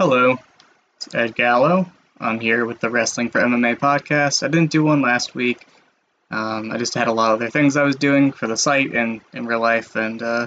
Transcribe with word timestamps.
Hello, 0.00 0.38
it's 0.94 1.12
Ed 1.12 1.34
Gallo. 1.34 1.90
I'm 2.20 2.38
here 2.38 2.64
with 2.64 2.78
the 2.78 2.88
Wrestling 2.88 3.30
for 3.30 3.40
MMA 3.40 3.80
podcast. 3.80 4.44
I 4.44 4.46
didn't 4.46 4.70
do 4.70 4.84
one 4.84 5.02
last 5.02 5.34
week. 5.34 5.66
Um, 6.30 6.70
I 6.70 6.78
just 6.78 6.94
had 6.94 7.08
a 7.08 7.12
lot 7.12 7.32
of 7.32 7.40
other 7.40 7.50
things 7.50 7.76
I 7.76 7.82
was 7.82 7.96
doing 7.96 8.30
for 8.30 8.46
the 8.46 8.56
site 8.56 8.94
and 8.94 9.22
in 9.32 9.46
real 9.46 9.58
life, 9.58 9.96
and 9.96 10.22
uh, 10.22 10.46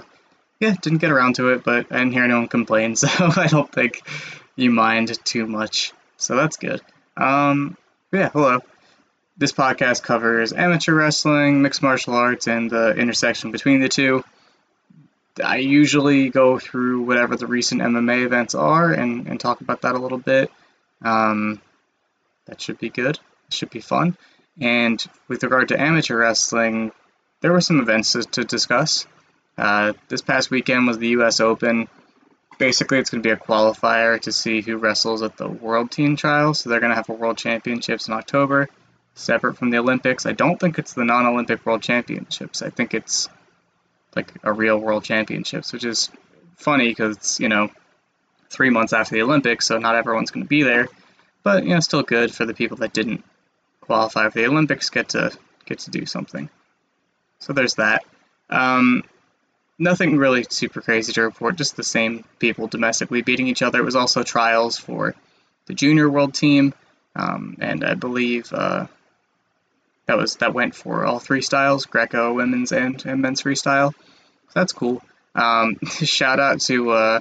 yeah, 0.58 0.74
didn't 0.80 1.00
get 1.00 1.10
around 1.10 1.34
to 1.34 1.50
it, 1.50 1.64
but 1.64 1.92
I 1.92 1.98
didn't 1.98 2.14
hear 2.14 2.24
anyone 2.24 2.48
complain, 2.48 2.96
so 2.96 3.08
I 3.10 3.46
don't 3.46 3.70
think 3.70 4.00
you 4.56 4.70
mind 4.70 5.22
too 5.22 5.46
much. 5.46 5.92
So 6.16 6.34
that's 6.34 6.56
good. 6.56 6.80
Um, 7.18 7.76
yeah, 8.10 8.30
hello. 8.30 8.60
This 9.36 9.52
podcast 9.52 10.02
covers 10.02 10.54
amateur 10.54 10.94
wrestling, 10.94 11.60
mixed 11.60 11.82
martial 11.82 12.14
arts, 12.14 12.48
and 12.48 12.70
the 12.70 12.94
intersection 12.96 13.50
between 13.50 13.82
the 13.82 13.90
two. 13.90 14.24
I 15.42 15.56
usually 15.56 16.28
go 16.28 16.58
through 16.58 17.02
whatever 17.02 17.36
the 17.36 17.46
recent 17.46 17.80
MMA 17.80 18.24
events 18.24 18.54
are 18.54 18.92
and, 18.92 19.26
and 19.26 19.40
talk 19.40 19.60
about 19.60 19.82
that 19.82 19.94
a 19.94 19.98
little 19.98 20.18
bit. 20.18 20.50
Um, 21.02 21.60
that 22.46 22.60
should 22.60 22.78
be 22.78 22.90
good. 22.90 23.18
It 23.48 23.54
should 23.54 23.70
be 23.70 23.80
fun. 23.80 24.16
And 24.60 25.02
with 25.28 25.42
regard 25.42 25.68
to 25.68 25.80
amateur 25.80 26.18
wrestling, 26.18 26.92
there 27.40 27.52
were 27.52 27.60
some 27.60 27.80
events 27.80 28.12
to, 28.12 28.22
to 28.22 28.44
discuss. 28.44 29.06
Uh, 29.56 29.94
this 30.08 30.20
past 30.20 30.50
weekend 30.50 30.86
was 30.86 30.98
the 30.98 31.08
U.S. 31.08 31.40
Open. 31.40 31.88
Basically, 32.58 32.98
it's 32.98 33.10
going 33.10 33.22
to 33.22 33.26
be 33.26 33.32
a 33.32 33.36
qualifier 33.36 34.20
to 34.20 34.32
see 34.32 34.60
who 34.60 34.76
wrestles 34.76 35.22
at 35.22 35.36
the 35.36 35.48
World 35.48 35.90
Team 35.90 36.16
Trials. 36.16 36.60
So 36.60 36.70
they're 36.70 36.80
going 36.80 36.90
to 36.90 36.96
have 36.96 37.08
a 37.08 37.14
World 37.14 37.38
Championships 37.38 38.08
in 38.08 38.14
October, 38.14 38.68
separate 39.14 39.56
from 39.56 39.70
the 39.70 39.78
Olympics. 39.78 40.26
I 40.26 40.32
don't 40.32 40.60
think 40.60 40.78
it's 40.78 40.92
the 40.92 41.04
non-Olympic 41.04 41.64
World 41.64 41.82
Championships. 41.82 42.62
I 42.62 42.70
think 42.70 42.94
it's 42.94 43.28
like 44.14 44.32
a 44.42 44.52
real 44.52 44.78
world 44.78 45.04
championships, 45.04 45.72
which 45.72 45.84
is 45.84 46.10
funny 46.56 46.88
because 46.88 47.16
it's, 47.16 47.40
you 47.40 47.48
know, 47.48 47.70
three 48.50 48.70
months 48.70 48.92
after 48.92 49.14
the 49.14 49.22
Olympics, 49.22 49.66
so 49.66 49.78
not 49.78 49.94
everyone's 49.94 50.30
going 50.30 50.44
to 50.44 50.48
be 50.48 50.62
there. 50.62 50.88
But, 51.42 51.64
you 51.64 51.70
know, 51.70 51.80
still 51.80 52.02
good 52.02 52.32
for 52.34 52.46
the 52.46 52.54
people 52.54 52.76
that 52.78 52.92
didn't 52.92 53.24
qualify 53.80 54.28
for 54.28 54.38
the 54.38 54.46
Olympics 54.46 54.90
get 54.90 55.10
to 55.10 55.32
get 55.64 55.80
to 55.80 55.90
do 55.90 56.06
something. 56.06 56.48
So 57.40 57.52
there's 57.52 57.74
that. 57.74 58.04
Um, 58.48 59.02
nothing 59.78 60.16
really 60.16 60.44
super 60.48 60.80
crazy 60.80 61.12
to 61.14 61.22
report, 61.22 61.56
just 61.56 61.76
the 61.76 61.82
same 61.82 62.24
people 62.38 62.68
domestically 62.68 63.22
beating 63.22 63.48
each 63.48 63.62
other. 63.62 63.80
It 63.80 63.84
was 63.84 63.96
also 63.96 64.22
trials 64.22 64.78
for 64.78 65.14
the 65.66 65.74
junior 65.74 66.08
world 66.08 66.34
team, 66.34 66.74
um, 67.16 67.56
and 67.60 67.84
I 67.84 67.94
believe 67.94 68.52
uh, 68.52 68.86
that 70.06 70.16
was 70.16 70.36
that 70.36 70.54
went 70.54 70.74
for 70.74 71.04
all 71.04 71.18
three 71.18 71.42
styles: 71.42 71.86
Greco, 71.86 72.34
women's, 72.34 72.72
and, 72.72 73.04
and 73.06 73.22
men's 73.22 73.42
freestyle. 73.42 73.92
So 73.92 74.52
that's 74.54 74.72
cool. 74.72 75.02
Um, 75.34 75.78
shout 75.86 76.40
out 76.40 76.60
to 76.62 76.90
uh, 76.90 77.20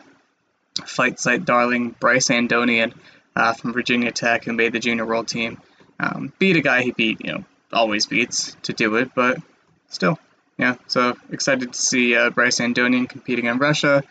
fight 0.86 1.20
site 1.20 1.46
darling 1.46 1.96
Bryce 2.00 2.30
Andonian 2.30 2.94
uh, 3.36 3.54
from 3.54 3.74
Virginia 3.74 4.12
Tech, 4.12 4.44
who 4.44 4.54
made 4.54 4.74
the 4.74 4.80
junior 4.80 5.06
world 5.06 5.28
team. 5.28 5.60
Um, 6.00 6.34
beat 6.40 6.56
a 6.58 6.62
guy 6.62 6.82
he 6.82 6.92
beat, 6.92 7.24
you 7.24 7.34
know, 7.34 7.46
always 7.72 8.08
beats 8.08 8.58
to 8.64 8.74
do 8.74 8.96
it, 8.96 9.12
but 9.14 9.38
still, 9.90 10.18
yeah. 10.58 10.76
So 10.88 11.16
excited 11.30 11.74
to 11.74 11.80
see 11.82 12.16
uh, 12.16 12.32
Bryce 12.32 12.60
Andonian 12.60 13.08
competing 13.08 13.46
in 13.46 13.60
Russia 13.60 14.04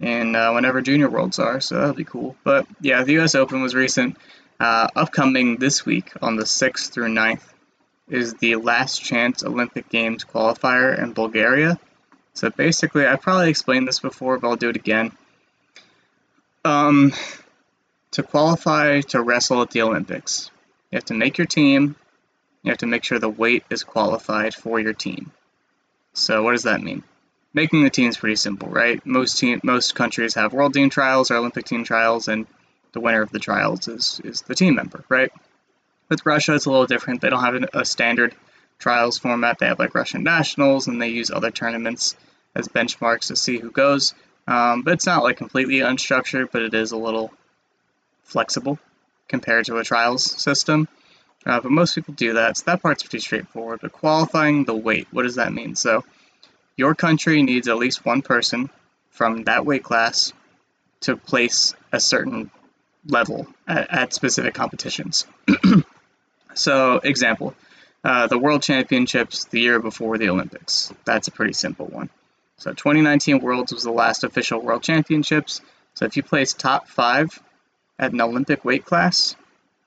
and 0.00 0.36
uh, 0.36 0.50
whenever 0.52 0.82
junior 0.82 1.08
worlds 1.08 1.38
are, 1.38 1.60
so 1.60 1.76
that'll 1.76 1.94
be 1.94 2.04
cool. 2.04 2.36
But 2.44 2.66
yeah, 2.80 3.04
the 3.04 3.12
U.S. 3.14 3.34
Open 3.34 3.62
was 3.62 3.74
recent. 3.74 4.16
Uh, 4.60 4.88
upcoming 4.94 5.56
this 5.56 5.84
week 5.84 6.12
on 6.22 6.36
the 6.36 6.44
6th 6.44 6.90
through 6.90 7.08
9th 7.08 7.42
is 8.08 8.34
the 8.34 8.56
last 8.56 9.02
chance 9.02 9.44
Olympic 9.44 9.88
Games 9.88 10.24
qualifier 10.24 10.98
in 10.98 11.12
Bulgaria. 11.12 11.78
So 12.34 12.50
basically, 12.50 13.06
I 13.06 13.16
probably 13.16 13.50
explained 13.50 13.88
this 13.88 14.00
before, 14.00 14.38
but 14.38 14.48
I'll 14.48 14.56
do 14.56 14.70
it 14.70 14.76
again. 14.76 15.12
Um, 16.64 17.12
to 18.12 18.22
qualify 18.22 19.00
to 19.02 19.22
wrestle 19.22 19.62
at 19.62 19.70
the 19.70 19.82
Olympics, 19.82 20.50
you 20.90 20.96
have 20.96 21.04
to 21.06 21.14
make 21.14 21.38
your 21.38 21.46
team. 21.46 21.96
You 22.62 22.70
have 22.70 22.78
to 22.78 22.86
make 22.86 23.04
sure 23.04 23.18
the 23.18 23.28
weight 23.28 23.64
is 23.70 23.84
qualified 23.84 24.54
for 24.54 24.80
your 24.80 24.94
team. 24.94 25.32
So 26.14 26.42
what 26.42 26.52
does 26.52 26.62
that 26.62 26.80
mean? 26.80 27.02
Making 27.52 27.84
the 27.84 27.90
team 27.90 28.08
is 28.08 28.16
pretty 28.16 28.36
simple, 28.36 28.68
right? 28.68 29.04
Most 29.04 29.38
team, 29.38 29.60
most 29.62 29.94
countries 29.94 30.34
have 30.34 30.52
world 30.52 30.74
team 30.74 30.90
trials 30.90 31.30
or 31.30 31.36
Olympic 31.36 31.66
team 31.66 31.84
trials, 31.84 32.28
and 32.28 32.46
the 32.92 33.00
winner 33.00 33.22
of 33.22 33.30
the 33.30 33.38
trials 33.38 33.86
is 33.86 34.20
is 34.24 34.42
the 34.42 34.54
team 34.54 34.74
member, 34.76 35.04
right? 35.08 35.30
With 36.08 36.26
Russia, 36.26 36.54
it's 36.54 36.66
a 36.66 36.70
little 36.70 36.86
different. 36.86 37.20
They 37.20 37.30
don't 37.30 37.42
have 37.42 37.68
a 37.72 37.84
standard 37.84 38.34
trials 38.78 39.18
format. 39.18 39.58
They 39.58 39.66
have 39.66 39.78
like 39.78 39.94
Russian 39.94 40.22
nationals, 40.22 40.86
and 40.86 41.00
they 41.00 41.08
use 41.08 41.30
other 41.30 41.50
tournaments 41.50 42.16
as 42.54 42.68
benchmarks 42.68 43.28
to 43.28 43.36
see 43.36 43.58
who 43.58 43.70
goes. 43.70 44.14
Um, 44.46 44.82
but 44.82 44.94
it's 44.94 45.06
not 45.06 45.22
like 45.22 45.36
completely 45.36 45.78
unstructured, 45.78 46.50
but 46.52 46.62
it 46.62 46.74
is 46.74 46.92
a 46.92 46.96
little 46.96 47.32
flexible 48.24 48.78
compared 49.28 49.64
to 49.66 49.78
a 49.78 49.84
trials 49.84 50.24
system. 50.24 50.88
Uh, 51.46 51.60
but 51.60 51.70
most 51.70 51.94
people 51.94 52.14
do 52.14 52.34
that, 52.34 52.56
so 52.56 52.64
that 52.66 52.82
part's 52.82 53.02
pretty 53.02 53.20
straightforward. 53.20 53.80
But 53.80 53.92
qualifying 53.92 54.64
the 54.64 54.74
weight, 54.74 55.08
what 55.10 55.24
does 55.24 55.36
that 55.36 55.52
mean? 55.52 55.74
So 55.74 56.04
your 56.76 56.94
country 56.94 57.42
needs 57.42 57.68
at 57.68 57.76
least 57.76 58.04
one 58.04 58.22
person 58.22 58.70
from 59.10 59.44
that 59.44 59.66
weight 59.66 59.82
class 59.82 60.32
to 61.00 61.16
place 61.16 61.74
a 61.92 62.00
certain 62.00 62.50
level 63.06 63.46
at, 63.68 63.90
at 63.90 64.14
specific 64.14 64.54
competitions. 64.54 65.26
So, 66.54 66.96
example, 66.96 67.54
uh, 68.02 68.26
the 68.26 68.38
World 68.38 68.62
Championships 68.62 69.44
the 69.46 69.60
year 69.60 69.80
before 69.80 70.18
the 70.18 70.28
Olympics. 70.28 70.92
That's 71.04 71.28
a 71.28 71.32
pretty 71.32 71.52
simple 71.52 71.86
one. 71.86 72.10
So, 72.58 72.70
2019 72.72 73.40
Worlds 73.40 73.72
was 73.72 73.82
the 73.82 73.92
last 73.92 74.24
official 74.24 74.60
World 74.60 74.82
Championships. 74.82 75.60
So, 75.94 76.06
if 76.06 76.16
you 76.16 76.22
place 76.22 76.54
top 76.54 76.88
five 76.88 77.40
at 77.98 78.12
an 78.12 78.20
Olympic 78.20 78.64
weight 78.64 78.84
class, 78.84 79.36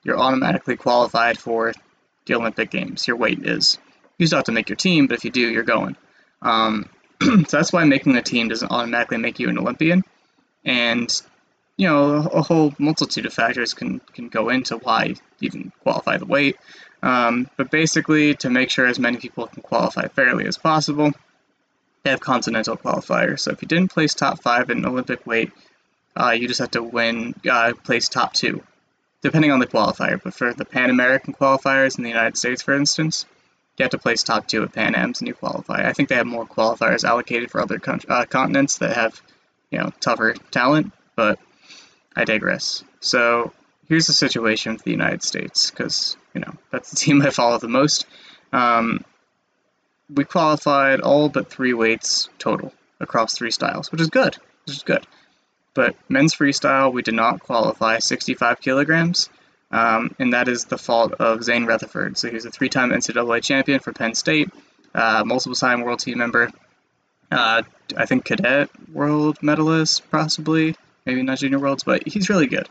you're 0.04 0.18
automatically 0.18 0.76
qualified 0.76 1.38
for 1.38 1.72
the 2.26 2.34
Olympic 2.34 2.70
Games. 2.70 3.06
Your 3.06 3.16
weight 3.16 3.44
is. 3.44 3.78
You 4.18 4.26
still 4.26 4.38
have 4.38 4.46
to 4.46 4.52
make 4.52 4.68
your 4.68 4.76
team, 4.76 5.06
but 5.06 5.16
if 5.16 5.24
you 5.24 5.30
do, 5.30 5.40
you're 5.40 5.62
going. 5.62 5.96
Um, 6.42 6.88
so 7.22 7.36
that's 7.50 7.72
why 7.72 7.84
making 7.84 8.12
the 8.12 8.22
team 8.22 8.48
doesn't 8.48 8.70
automatically 8.70 9.18
make 9.18 9.38
you 9.38 9.48
an 9.48 9.58
Olympian. 9.58 10.04
And 10.64 11.10
you 11.78 11.86
know, 11.86 12.16
a 12.16 12.42
whole 12.42 12.74
multitude 12.78 13.24
of 13.24 13.32
factors 13.32 13.72
can, 13.72 14.00
can 14.12 14.28
go 14.28 14.50
into 14.50 14.76
why 14.76 15.14
can 15.40 15.72
qualify 15.82 16.18
the 16.18 16.26
weight. 16.26 16.56
Um, 17.02 17.48
but 17.56 17.70
basically, 17.70 18.34
to 18.34 18.50
make 18.50 18.70
sure 18.70 18.86
as 18.86 18.98
many 18.98 19.16
people 19.16 19.46
can 19.46 19.62
qualify 19.62 20.08
fairly 20.08 20.46
as 20.46 20.58
possible, 20.58 21.12
they 22.02 22.10
have 22.10 22.20
continental 22.20 22.76
qualifiers. 22.76 23.40
So 23.40 23.52
if 23.52 23.62
you 23.62 23.68
didn't 23.68 23.92
place 23.92 24.14
top 24.14 24.42
five 24.42 24.70
in 24.70 24.84
Olympic 24.84 25.24
weight, 25.24 25.52
uh, 26.16 26.30
you 26.30 26.48
just 26.48 26.58
have 26.58 26.72
to 26.72 26.82
win, 26.82 27.34
uh, 27.48 27.74
place 27.84 28.08
top 28.08 28.32
two, 28.32 28.64
depending 29.22 29.52
on 29.52 29.60
the 29.60 29.66
qualifier. 29.68 30.20
But 30.20 30.34
for 30.34 30.52
the 30.52 30.64
Pan 30.64 30.90
American 30.90 31.32
qualifiers 31.32 31.96
in 31.96 32.02
the 32.02 32.10
United 32.10 32.36
States, 32.36 32.60
for 32.60 32.74
instance, 32.74 33.24
you 33.78 33.84
have 33.84 33.92
to 33.92 33.98
place 33.98 34.24
top 34.24 34.48
two 34.48 34.64
at 34.64 34.72
Pan 34.72 34.96
Am's 34.96 35.20
and 35.20 35.28
you 35.28 35.34
qualify. 35.34 35.88
I 35.88 35.92
think 35.92 36.08
they 36.08 36.16
have 36.16 36.26
more 36.26 36.44
qualifiers 36.44 37.04
allocated 37.04 37.52
for 37.52 37.60
other 37.60 37.78
con- 37.78 38.00
uh, 38.08 38.24
continents 38.24 38.78
that 38.78 38.96
have, 38.96 39.22
you 39.70 39.78
know, 39.78 39.92
tougher 40.00 40.34
talent, 40.50 40.92
but 41.14 41.38
I 42.18 42.24
digress. 42.24 42.82
So 42.98 43.52
here's 43.88 44.08
the 44.08 44.12
situation 44.12 44.72
with 44.72 44.82
the 44.82 44.90
United 44.90 45.22
States, 45.22 45.70
because 45.70 46.16
you 46.34 46.40
know 46.40 46.52
that's 46.72 46.90
the 46.90 46.96
team 47.04 47.22
I 47.22 47.30
follow 47.30 47.58
the 47.58 47.68
most. 47.68 48.06
Um, 48.52 49.04
we 50.12 50.24
qualified 50.24 51.00
all 51.00 51.28
but 51.28 51.48
three 51.48 51.74
weights 51.74 52.28
total 52.38 52.72
across 52.98 53.34
three 53.34 53.52
styles, 53.52 53.92
which 53.92 54.00
is 54.00 54.10
good. 54.10 54.36
Which 54.66 54.76
is 54.76 54.82
good. 54.82 55.06
But 55.74 55.94
men's 56.08 56.34
freestyle, 56.34 56.92
we 56.92 57.02
did 57.02 57.14
not 57.14 57.40
qualify 57.40 58.00
65 58.00 58.60
kilograms, 58.60 59.30
um, 59.70 60.12
and 60.18 60.32
that 60.32 60.48
is 60.48 60.64
the 60.64 60.78
fault 60.78 61.12
of 61.12 61.44
Zain 61.44 61.66
Retherford. 61.66 62.16
So 62.16 62.30
he's 62.30 62.46
a 62.46 62.50
three-time 62.50 62.90
NCAA 62.90 63.42
champion 63.44 63.78
for 63.78 63.92
Penn 63.92 64.14
State, 64.14 64.50
uh, 64.92 65.22
multiple-time 65.24 65.82
world 65.82 66.00
team 66.00 66.18
member. 66.18 66.50
Uh, 67.30 67.62
I 67.96 68.06
think 68.06 68.24
cadet 68.24 68.70
world 68.92 69.40
medalist, 69.40 70.10
possibly 70.10 70.74
maybe 71.08 71.22
not 71.22 71.38
Junior 71.38 71.58
Worlds, 71.58 71.84
but 71.84 72.06
he's 72.06 72.28
really 72.28 72.46
good. 72.46 72.68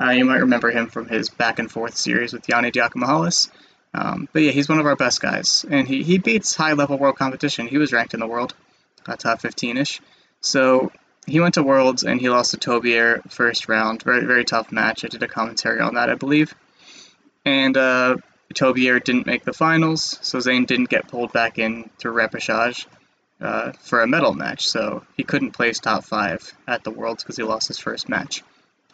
Uh, 0.00 0.10
you 0.10 0.24
might 0.24 0.38
remember 0.38 0.70
him 0.70 0.86
from 0.86 1.08
his 1.08 1.28
back 1.28 1.58
and 1.58 1.70
forth 1.70 1.96
series 1.96 2.32
with 2.32 2.46
Yianni 2.46 2.72
Diakomihalis. 2.72 3.50
Um, 3.92 4.28
but 4.32 4.42
yeah, 4.42 4.52
he's 4.52 4.68
one 4.68 4.78
of 4.78 4.86
our 4.86 4.94
best 4.94 5.20
guys, 5.20 5.66
and 5.68 5.88
he, 5.88 6.04
he 6.04 6.18
beats 6.18 6.54
high 6.54 6.74
level 6.74 6.96
world 6.96 7.16
competition. 7.16 7.66
He 7.66 7.78
was 7.78 7.92
ranked 7.92 8.14
in 8.14 8.20
the 8.20 8.28
world, 8.28 8.54
uh, 9.06 9.16
top 9.16 9.40
15 9.40 9.76
ish. 9.76 10.00
So 10.40 10.92
he 11.26 11.40
went 11.40 11.54
to 11.54 11.64
Worlds 11.64 12.04
and 12.04 12.20
he 12.20 12.30
lost 12.30 12.52
to 12.52 12.56
Tobier 12.56 13.22
first 13.28 13.68
round. 13.68 14.04
Very, 14.04 14.24
very 14.24 14.44
tough 14.44 14.70
match. 14.70 15.04
I 15.04 15.08
did 15.08 15.24
a 15.24 15.28
commentary 15.28 15.80
on 15.80 15.94
that, 15.94 16.08
I 16.08 16.14
believe. 16.14 16.54
And 17.44 17.76
uh, 17.76 18.18
Tobier 18.54 19.00
didn't 19.00 19.26
make 19.26 19.44
the 19.44 19.52
finals, 19.52 20.18
so 20.22 20.38
Zain 20.38 20.64
didn't 20.64 20.88
get 20.88 21.08
pulled 21.08 21.32
back 21.32 21.58
in 21.58 21.90
to 21.98 22.08
repechage 22.08 22.86
uh, 23.40 23.72
for 23.80 24.02
a 24.02 24.06
medal 24.06 24.34
match, 24.34 24.68
so 24.68 25.04
he 25.16 25.22
couldn't 25.22 25.52
place 25.52 25.78
top 25.78 26.04
five 26.04 26.52
at 26.66 26.84
the 26.84 26.90
Worlds 26.90 27.22
because 27.22 27.36
he 27.36 27.42
lost 27.42 27.68
his 27.68 27.78
first 27.78 28.08
match. 28.08 28.42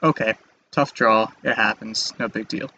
Okay, 0.03 0.35
tough 0.71 0.95
draw, 0.95 1.31
it 1.43 1.55
happens, 1.55 2.13
no 2.19 2.29
big 2.29 2.49
deal. 2.49 2.71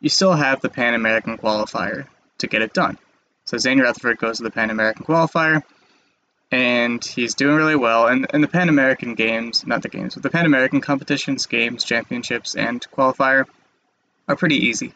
You 0.00 0.08
still 0.08 0.32
have 0.32 0.60
the 0.60 0.68
Pan 0.68 0.94
American 0.94 1.38
qualifier 1.38 2.06
to 2.38 2.46
get 2.46 2.62
it 2.62 2.72
done. 2.72 2.98
So 3.44 3.58
Zain 3.58 3.78
Retherford 3.78 4.18
goes 4.18 4.38
to 4.38 4.42
the 4.44 4.50
Pan 4.50 4.70
American 4.70 5.04
qualifier, 5.04 5.62
and 6.50 7.04
he's 7.04 7.34
doing 7.34 7.56
really 7.56 7.76
well. 7.76 8.06
And, 8.06 8.26
and 8.32 8.42
the 8.42 8.48
Pan 8.48 8.68
American 8.68 9.14
Games, 9.14 9.66
not 9.66 9.82
the 9.82 9.88
games, 9.88 10.14
but 10.14 10.22
the 10.22 10.30
Pan 10.30 10.46
American 10.46 10.80
competitions, 10.80 11.46
games, 11.46 11.84
championships, 11.84 12.54
and 12.54 12.84
qualifier 12.92 13.46
are 14.28 14.36
pretty 14.36 14.66
easy 14.66 14.92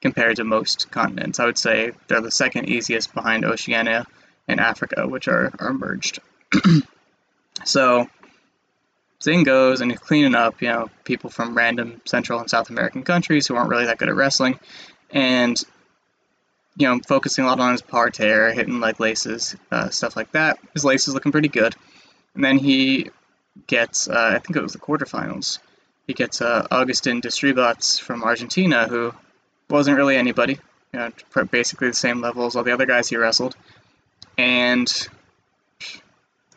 compared 0.00 0.36
to 0.36 0.44
most 0.44 0.90
continents. 0.90 1.40
I 1.40 1.46
would 1.46 1.58
say 1.58 1.92
they're 2.08 2.20
the 2.20 2.30
second 2.30 2.68
easiest 2.68 3.14
behind 3.14 3.44
Oceania 3.44 4.06
and 4.48 4.60
Africa, 4.60 5.06
which 5.06 5.28
are, 5.28 5.52
are 5.58 5.72
merged. 5.72 6.20
so 7.64 8.08
Zain 9.22 9.42
goes 9.42 9.80
and 9.80 9.90
he's 9.90 10.00
cleaning 10.00 10.34
up, 10.34 10.62
you 10.62 10.68
know, 10.68 10.90
people 11.04 11.30
from 11.30 11.56
random 11.56 12.00
Central 12.04 12.40
and 12.40 12.50
South 12.50 12.70
American 12.70 13.02
countries 13.02 13.46
who 13.46 13.56
aren't 13.56 13.70
really 13.70 13.86
that 13.86 13.98
good 13.98 14.08
at 14.08 14.14
wrestling, 14.14 14.58
and 15.10 15.60
you 16.78 16.86
know, 16.86 17.00
focusing 17.06 17.44
a 17.44 17.46
lot 17.46 17.58
on 17.58 17.72
his 17.72 17.80
parterre, 17.80 18.52
hitting 18.52 18.80
like 18.80 19.00
laces, 19.00 19.56
uh, 19.72 19.88
stuff 19.88 20.14
like 20.14 20.32
that. 20.32 20.58
His 20.74 20.84
laces 20.84 21.14
looking 21.14 21.32
pretty 21.32 21.48
good, 21.48 21.74
and 22.34 22.44
then 22.44 22.58
he 22.58 23.10
gets, 23.66 24.08
uh, 24.08 24.32
I 24.34 24.38
think 24.38 24.56
it 24.56 24.62
was 24.62 24.74
the 24.74 24.78
quarterfinals. 24.78 25.58
He 26.06 26.12
gets 26.12 26.40
uh, 26.40 26.66
Agustin 26.70 27.20
Destribats 27.20 27.98
from 27.98 28.22
Argentina, 28.22 28.86
who 28.86 29.12
wasn't 29.70 29.96
really 29.96 30.16
anybody, 30.16 30.58
you 30.92 30.98
know, 30.98 31.10
basically 31.50 31.88
the 31.88 31.94
same 31.94 32.20
level 32.20 32.46
as 32.46 32.54
all 32.54 32.62
the 32.62 32.72
other 32.72 32.86
guys 32.86 33.08
he 33.08 33.16
wrestled, 33.16 33.56
and 34.38 35.08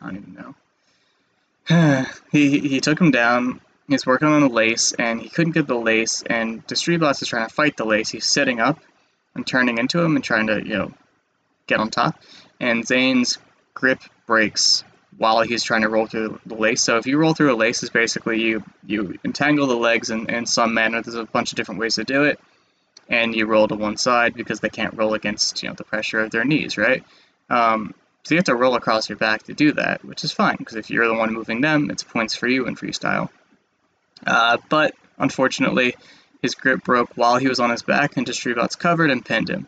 I 0.00 0.06
don't 0.06 0.16
even 0.16 0.34
know 0.34 0.54
he 2.32 2.58
he 2.58 2.80
took 2.80 3.00
him 3.00 3.10
down. 3.10 3.60
He's 3.88 4.06
working 4.06 4.28
on 4.28 4.40
the 4.40 4.48
lace, 4.48 4.92
and 4.92 5.20
he 5.20 5.28
couldn't 5.28 5.52
get 5.52 5.66
the 5.66 5.76
lace. 5.76 6.22
And 6.26 6.66
Destribats 6.66 7.22
is 7.22 7.28
trying 7.28 7.48
to 7.48 7.54
fight 7.54 7.76
the 7.76 7.84
lace. 7.84 8.08
He's 8.08 8.26
sitting 8.26 8.60
up 8.60 8.80
and 9.34 9.46
turning 9.46 9.78
into 9.78 10.00
him 10.00 10.16
and 10.16 10.24
trying 10.24 10.48
to 10.48 10.62
you 10.62 10.78
know 10.78 10.92
get 11.66 11.78
on 11.78 11.90
top. 11.90 12.20
And 12.58 12.86
Zain's 12.86 13.38
grip 13.74 14.00
breaks 14.26 14.84
while 15.16 15.42
he's 15.42 15.62
trying 15.62 15.82
to 15.82 15.88
roll 15.88 16.06
through 16.06 16.40
the 16.46 16.54
lace. 16.54 16.82
So 16.82 16.96
if 16.96 17.06
you 17.06 17.18
roll 17.18 17.34
through 17.34 17.54
a 17.54 17.56
lace, 17.56 17.82
is 17.82 17.90
basically 17.90 18.42
you 18.42 18.64
you 18.84 19.18
entangle 19.24 19.66
the 19.66 19.76
legs 19.76 20.10
in, 20.10 20.28
in 20.28 20.46
some 20.46 20.74
manner. 20.74 21.02
There's 21.02 21.14
a 21.14 21.24
bunch 21.24 21.52
of 21.52 21.56
different 21.56 21.80
ways 21.80 21.96
to 21.96 22.04
do 22.04 22.24
it, 22.24 22.40
and 23.08 23.34
you 23.34 23.46
roll 23.46 23.68
to 23.68 23.76
one 23.76 23.96
side 23.96 24.34
because 24.34 24.58
they 24.58 24.70
can't 24.70 24.94
roll 24.94 25.14
against 25.14 25.62
you 25.62 25.68
know 25.68 25.74
the 25.76 25.84
pressure 25.84 26.20
of 26.20 26.30
their 26.32 26.44
knees, 26.44 26.76
right? 26.76 27.04
Um, 27.50 27.94
so 28.22 28.34
you 28.34 28.38
have 28.38 28.44
to 28.44 28.54
roll 28.54 28.76
across 28.76 29.08
your 29.08 29.18
back 29.18 29.42
to 29.44 29.54
do 29.54 29.72
that, 29.72 30.04
which 30.04 30.24
is 30.24 30.32
fine, 30.32 30.56
because 30.56 30.76
if 30.76 30.88
you're 30.88 31.08
the 31.08 31.14
one 31.14 31.32
moving 31.32 31.60
them, 31.60 31.90
it's 31.90 32.02
points 32.02 32.34
for 32.34 32.46
you 32.46 32.66
in 32.66 32.76
freestyle. 32.76 33.28
Uh, 34.26 34.58
but 34.68 34.94
unfortunately, 35.18 35.96
his 36.42 36.54
grip 36.54 36.84
broke 36.84 37.10
while 37.16 37.36
he 37.36 37.48
was 37.48 37.60
on 37.60 37.70
his 37.70 37.82
back, 37.82 38.16
and 38.16 38.26
Destribats 38.26 38.78
covered 38.78 39.10
and 39.10 39.24
pinned 39.24 39.50
him. 39.50 39.66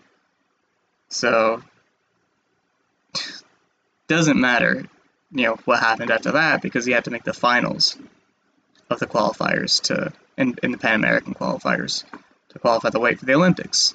So, 1.08 1.62
doesn't 4.06 4.40
matter, 4.40 4.84
you 5.32 5.46
know, 5.46 5.56
what 5.64 5.80
happened 5.80 6.10
after 6.10 6.32
that, 6.32 6.62
because 6.62 6.84
he 6.84 6.92
had 6.92 7.04
to 7.04 7.10
make 7.10 7.24
the 7.24 7.32
finals 7.32 7.98
of 8.90 9.00
the 9.00 9.06
qualifiers 9.06 9.80
to, 9.82 10.12
in, 10.36 10.56
in 10.62 10.72
the 10.72 10.78
Pan 10.78 10.94
American 10.94 11.34
qualifiers, 11.34 12.04
to 12.50 12.58
qualify 12.58 12.90
the 12.90 13.00
weight 13.00 13.18
for 13.18 13.26
the 13.26 13.34
Olympics. 13.34 13.94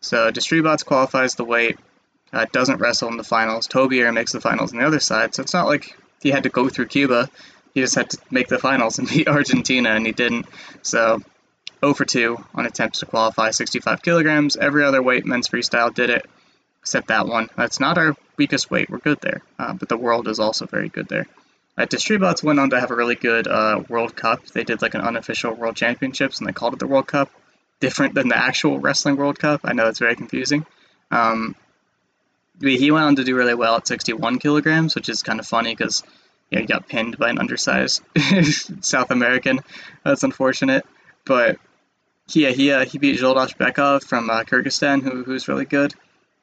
So 0.00 0.30
Destribats 0.30 0.84
qualifies 0.84 1.34
the 1.34 1.44
weight, 1.44 1.78
uh, 2.32 2.46
doesn't 2.52 2.78
wrestle 2.78 3.08
in 3.08 3.16
the 3.16 3.24
finals. 3.24 3.66
Tobier 3.66 4.12
makes 4.12 4.32
the 4.32 4.40
finals 4.40 4.72
on 4.72 4.78
the 4.78 4.86
other 4.86 5.00
side, 5.00 5.34
so 5.34 5.42
it's 5.42 5.54
not 5.54 5.66
like 5.66 5.96
he 6.22 6.30
had 6.30 6.44
to 6.44 6.48
go 6.48 6.68
through 6.68 6.86
Cuba. 6.86 7.28
He 7.74 7.80
just 7.80 7.94
had 7.94 8.10
to 8.10 8.18
make 8.30 8.48
the 8.48 8.58
finals 8.58 8.98
and 8.98 9.08
beat 9.10 9.28
Argentina, 9.28 9.90
and 9.90 10.06
he 10.06 10.12
didn't. 10.12 10.46
So 10.82 11.20
0 11.80 11.94
for 11.94 12.04
2 12.04 12.36
on 12.54 12.66
attempts 12.66 13.00
to 13.00 13.06
qualify 13.06 13.50
65 13.50 14.02
kilograms. 14.02 14.56
Every 14.56 14.84
other 14.84 15.02
weight, 15.02 15.26
men's 15.26 15.48
freestyle, 15.48 15.94
did 15.94 16.10
it, 16.10 16.26
except 16.80 17.08
that 17.08 17.26
one. 17.26 17.48
That's 17.56 17.80
not 17.80 17.98
our 17.98 18.16
weakest 18.36 18.70
weight. 18.70 18.90
We're 18.90 18.98
good 18.98 19.20
there, 19.20 19.42
uh, 19.58 19.74
but 19.74 19.88
the 19.88 19.96
world 19.96 20.28
is 20.28 20.38
also 20.38 20.66
very 20.66 20.88
good 20.88 21.08
there. 21.08 21.26
Uh, 21.76 21.86
Destribats 21.86 22.42
went 22.42 22.58
on 22.58 22.70
to 22.70 22.80
have 22.80 22.90
a 22.90 22.96
really 22.96 23.14
good 23.14 23.46
uh, 23.46 23.82
World 23.88 24.16
Cup. 24.16 24.44
They 24.46 24.64
did 24.64 24.82
like 24.82 24.94
an 24.94 25.00
unofficial 25.00 25.54
World 25.54 25.76
Championships, 25.76 26.38
and 26.38 26.48
they 26.48 26.52
called 26.52 26.74
it 26.74 26.80
the 26.80 26.88
World 26.88 27.06
Cup. 27.06 27.30
Different 27.78 28.14
than 28.14 28.26
the 28.26 28.36
actual 28.36 28.80
Wrestling 28.80 29.14
World 29.14 29.38
Cup. 29.38 29.60
I 29.62 29.72
know 29.72 29.86
it's 29.86 30.00
very 30.00 30.16
confusing. 30.16 30.66
Um, 31.12 31.54
he 32.60 32.90
went 32.90 33.04
on 33.04 33.16
to 33.16 33.24
do 33.24 33.36
really 33.36 33.54
well 33.54 33.76
at 33.76 33.86
61 33.86 34.38
kilograms, 34.38 34.94
which 34.94 35.08
is 35.08 35.22
kind 35.22 35.40
of 35.40 35.46
funny 35.46 35.74
because 35.74 36.02
you 36.50 36.56
know, 36.56 36.62
he 36.62 36.66
got 36.66 36.88
pinned 36.88 37.18
by 37.18 37.30
an 37.30 37.38
undersized 37.38 38.02
South 38.80 39.10
American. 39.10 39.60
That's 40.04 40.22
unfortunate, 40.22 40.84
but 41.24 41.58
yeah, 42.34 42.50
he 42.50 42.70
uh, 42.72 42.84
he 42.84 42.98
beat 42.98 43.18
Zholdoshbekov 43.18 44.04
from 44.04 44.28
uh, 44.30 44.44
Kyrgyzstan, 44.44 45.02
who 45.02 45.24
who's 45.24 45.48
really 45.48 45.64
good, 45.64 45.94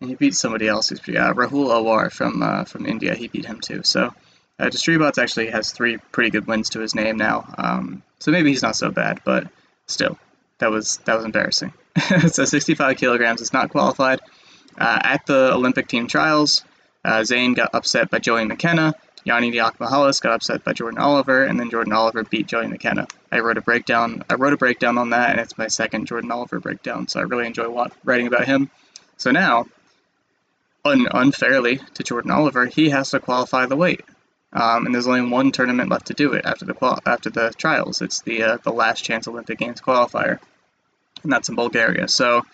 and 0.02 0.10
he 0.10 0.16
beat 0.16 0.36
somebody 0.36 0.68
else 0.68 0.90
who's 0.90 1.00
pretty. 1.00 1.20
Uh, 1.20 1.34
Rahul 1.34 1.74
Aware 1.74 2.10
from 2.10 2.42
uh, 2.42 2.64
from 2.66 2.86
India, 2.86 3.14
he 3.14 3.28
beat 3.28 3.46
him 3.46 3.60
too. 3.60 3.82
So 3.84 4.14
uh, 4.60 4.66
Destribats 4.66 5.22
actually 5.22 5.48
has 5.52 5.72
three 5.72 5.98
pretty 6.12 6.32
good 6.32 6.48
wins 6.48 6.70
to 6.72 6.80
his 6.80 6.96
name 6.96 7.18
now. 7.18 7.54
Um, 7.58 8.04
so 8.20 8.32
maybe 8.32 8.50
he's 8.50 8.64
not 8.64 8.76
so 8.76 8.90
bad, 8.90 9.22
but 9.26 9.48
still, 9.88 10.18
that 10.60 10.72
was 10.72 10.98
that 11.06 11.16
was 11.16 11.26
embarrassing. 11.26 11.74
so 12.28 12.46
65 12.46 12.98
kilograms 12.98 13.42
is 13.42 13.54
not 13.54 13.70
qualified. 13.70 14.22
Uh, 14.78 15.00
at 15.04 15.26
the 15.26 15.54
Olympic 15.54 15.88
team 15.88 16.08
trials, 16.08 16.64
uh, 17.04 17.24
Zain 17.24 17.54
got 17.54 17.74
upset 17.74 18.10
by 18.10 18.20
Joey 18.20 18.46
McKenna. 18.46 18.94
Yianni 19.26 19.52
Diakomihalis 19.52 20.22
got 20.22 20.34
upset 20.34 20.64
by 20.64 20.74
Jordan 20.74 21.00
Oliver, 21.00 21.44
and 21.46 21.60
then 21.60 21.72
Jordan 21.72 21.94
Oliver 21.94 22.24
beat 22.24 22.46
Joey 22.46 22.68
McKenna. 22.68 23.08
I 23.32 23.40
wrote 23.40 23.58
a 23.58 23.62
breakdown. 23.62 24.24
I 24.30 24.36
wrote 24.36 24.54
a 24.54 24.58
breakdown 24.58 24.98
on 24.98 25.10
that, 25.12 25.32
and 25.32 25.40
it's 25.40 25.58
my 25.58 25.68
second 25.68 26.06
Jordan 26.06 26.32
Oliver 26.32 26.60
breakdown, 26.60 27.08
so 27.08 27.20
I 27.20 27.24
really 27.24 27.48
enjoy 27.48 27.88
writing 28.04 28.28
about 28.28 28.46
him. 28.46 28.70
So 29.18 29.32
now, 29.32 29.66
un- 30.84 31.08
unfairly 31.10 31.80
to 31.96 32.04
Jordan 32.04 32.32
Oliver, 32.32 32.68
he 32.68 32.90
has 32.90 33.10
to 33.12 33.20
qualify 33.20 33.66
the 33.66 33.76
weight, 33.76 34.06
um, 34.54 34.86
and 34.86 34.94
there's 34.94 35.08
only 35.08 35.28
one 35.30 35.52
tournament 35.52 35.90
left 35.90 36.08
to 36.08 36.14
do 36.14 36.34
it 36.34 36.46
after 36.46 36.66
the 36.66 36.76
qual- 36.76 37.02
after 37.06 37.32
the 37.32 37.52
trials. 37.58 38.04
It's 38.04 38.22
the 38.22 38.44
uh, 38.44 38.58
the 38.64 38.72
last 38.72 39.04
chance 39.04 39.28
Olympic 39.28 39.58
Games 39.58 39.82
qualifier, 39.82 40.38
and 41.24 41.32
that's 41.32 41.50
in 41.50 41.56
Bulgaria. 41.56 42.08
So 42.08 42.46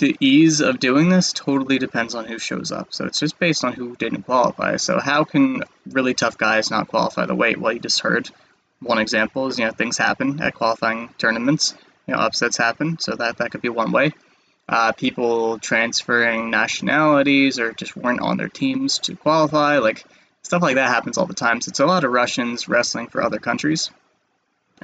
the 0.00 0.16
ease 0.18 0.60
of 0.60 0.80
doing 0.80 1.10
this 1.10 1.32
totally 1.32 1.78
depends 1.78 2.14
on 2.14 2.24
who 2.24 2.38
shows 2.38 2.72
up. 2.72 2.88
So 2.90 3.04
it's 3.04 3.20
just 3.20 3.38
based 3.38 3.64
on 3.64 3.74
who 3.74 3.94
didn't 3.96 4.22
qualify. 4.22 4.76
So 4.76 4.98
how 4.98 5.24
can 5.24 5.62
really 5.86 6.14
tough 6.14 6.38
guys 6.38 6.70
not 6.70 6.88
qualify 6.88 7.26
the 7.26 7.34
weight? 7.34 7.60
Well, 7.60 7.72
you 7.72 7.80
just 7.80 8.00
heard 8.00 8.30
one 8.80 8.98
example 8.98 9.46
is 9.46 9.58
you 9.58 9.66
know 9.66 9.72
things 9.72 9.98
happen 9.98 10.40
at 10.40 10.54
qualifying 10.54 11.10
tournaments. 11.18 11.74
You 12.06 12.14
know 12.14 12.20
upsets 12.20 12.56
happen, 12.56 12.98
so 12.98 13.14
that 13.14 13.36
that 13.36 13.50
could 13.50 13.60
be 13.60 13.68
one 13.68 13.92
way. 13.92 14.12
Uh, 14.68 14.92
people 14.92 15.58
transferring 15.58 16.50
nationalities 16.50 17.58
or 17.58 17.72
just 17.72 17.94
weren't 17.94 18.20
on 18.20 18.38
their 18.38 18.48
teams 18.48 19.00
to 19.00 19.16
qualify, 19.16 19.78
like 19.78 20.04
stuff 20.42 20.62
like 20.62 20.76
that 20.76 20.88
happens 20.88 21.18
all 21.18 21.26
the 21.26 21.34
time. 21.34 21.60
So 21.60 21.68
it's 21.70 21.80
a 21.80 21.86
lot 21.86 22.04
of 22.04 22.12
Russians 22.12 22.68
wrestling 22.68 23.08
for 23.08 23.22
other 23.22 23.38
countries. 23.38 23.90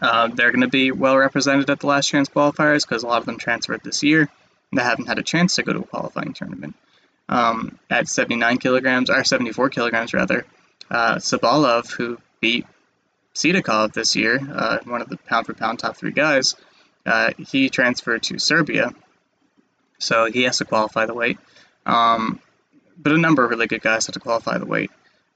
Uh, 0.00 0.28
they're 0.28 0.50
going 0.50 0.60
to 0.60 0.68
be 0.68 0.92
well 0.92 1.16
represented 1.16 1.70
at 1.70 1.80
the 1.80 1.86
last 1.86 2.08
chance 2.08 2.28
qualifiers 2.28 2.86
because 2.86 3.02
a 3.02 3.06
lot 3.06 3.20
of 3.20 3.26
them 3.26 3.38
transferred 3.38 3.80
this 3.82 4.02
year 4.02 4.28
that 4.72 4.84
haven't 4.84 5.06
had 5.06 5.18
a 5.18 5.22
chance 5.22 5.56
to 5.56 5.62
go 5.62 5.72
to 5.72 5.80
a 5.80 5.84
qualifying 5.86 6.32
tournament. 6.32 6.74
Um, 7.28 7.78
at 7.90 8.08
79 8.08 8.58
kilograms, 8.58 9.10
or 9.10 9.24
74 9.24 9.70
kilograms 9.70 10.14
rather, 10.14 10.46
uh, 10.90 11.16
Tsabolov, 11.16 11.90
who 11.90 12.18
beat 12.40 12.66
Sidakov 13.34 13.92
this 13.92 14.14
year, 14.14 14.38
uh, 14.54 14.78
one 14.84 15.02
of 15.02 15.08
the 15.08 15.16
pound 15.16 15.46
for 15.46 15.54
pound 15.54 15.78
top 15.78 15.96
three 15.96 16.12
guys, 16.12 16.54
uh, 17.04 17.30
he 17.38 17.68
transferred 17.68 18.22
to 18.24 18.38
Serbia, 18.38 18.92
so 19.98 20.26
he 20.26 20.42
has 20.42 20.58
to 20.58 20.64
qualify 20.64 21.06
the 21.06 21.14
weight. 21.14 21.38
Um, 21.84 22.40
but 22.98 23.12
a 23.12 23.18
number 23.18 23.44
of 23.44 23.50
really 23.50 23.66
good 23.66 23.82
guys 23.82 24.06
have 24.06 24.14
to 24.14 24.20
qualify 24.20 24.58
the 24.58 24.66
weight. 24.66 24.90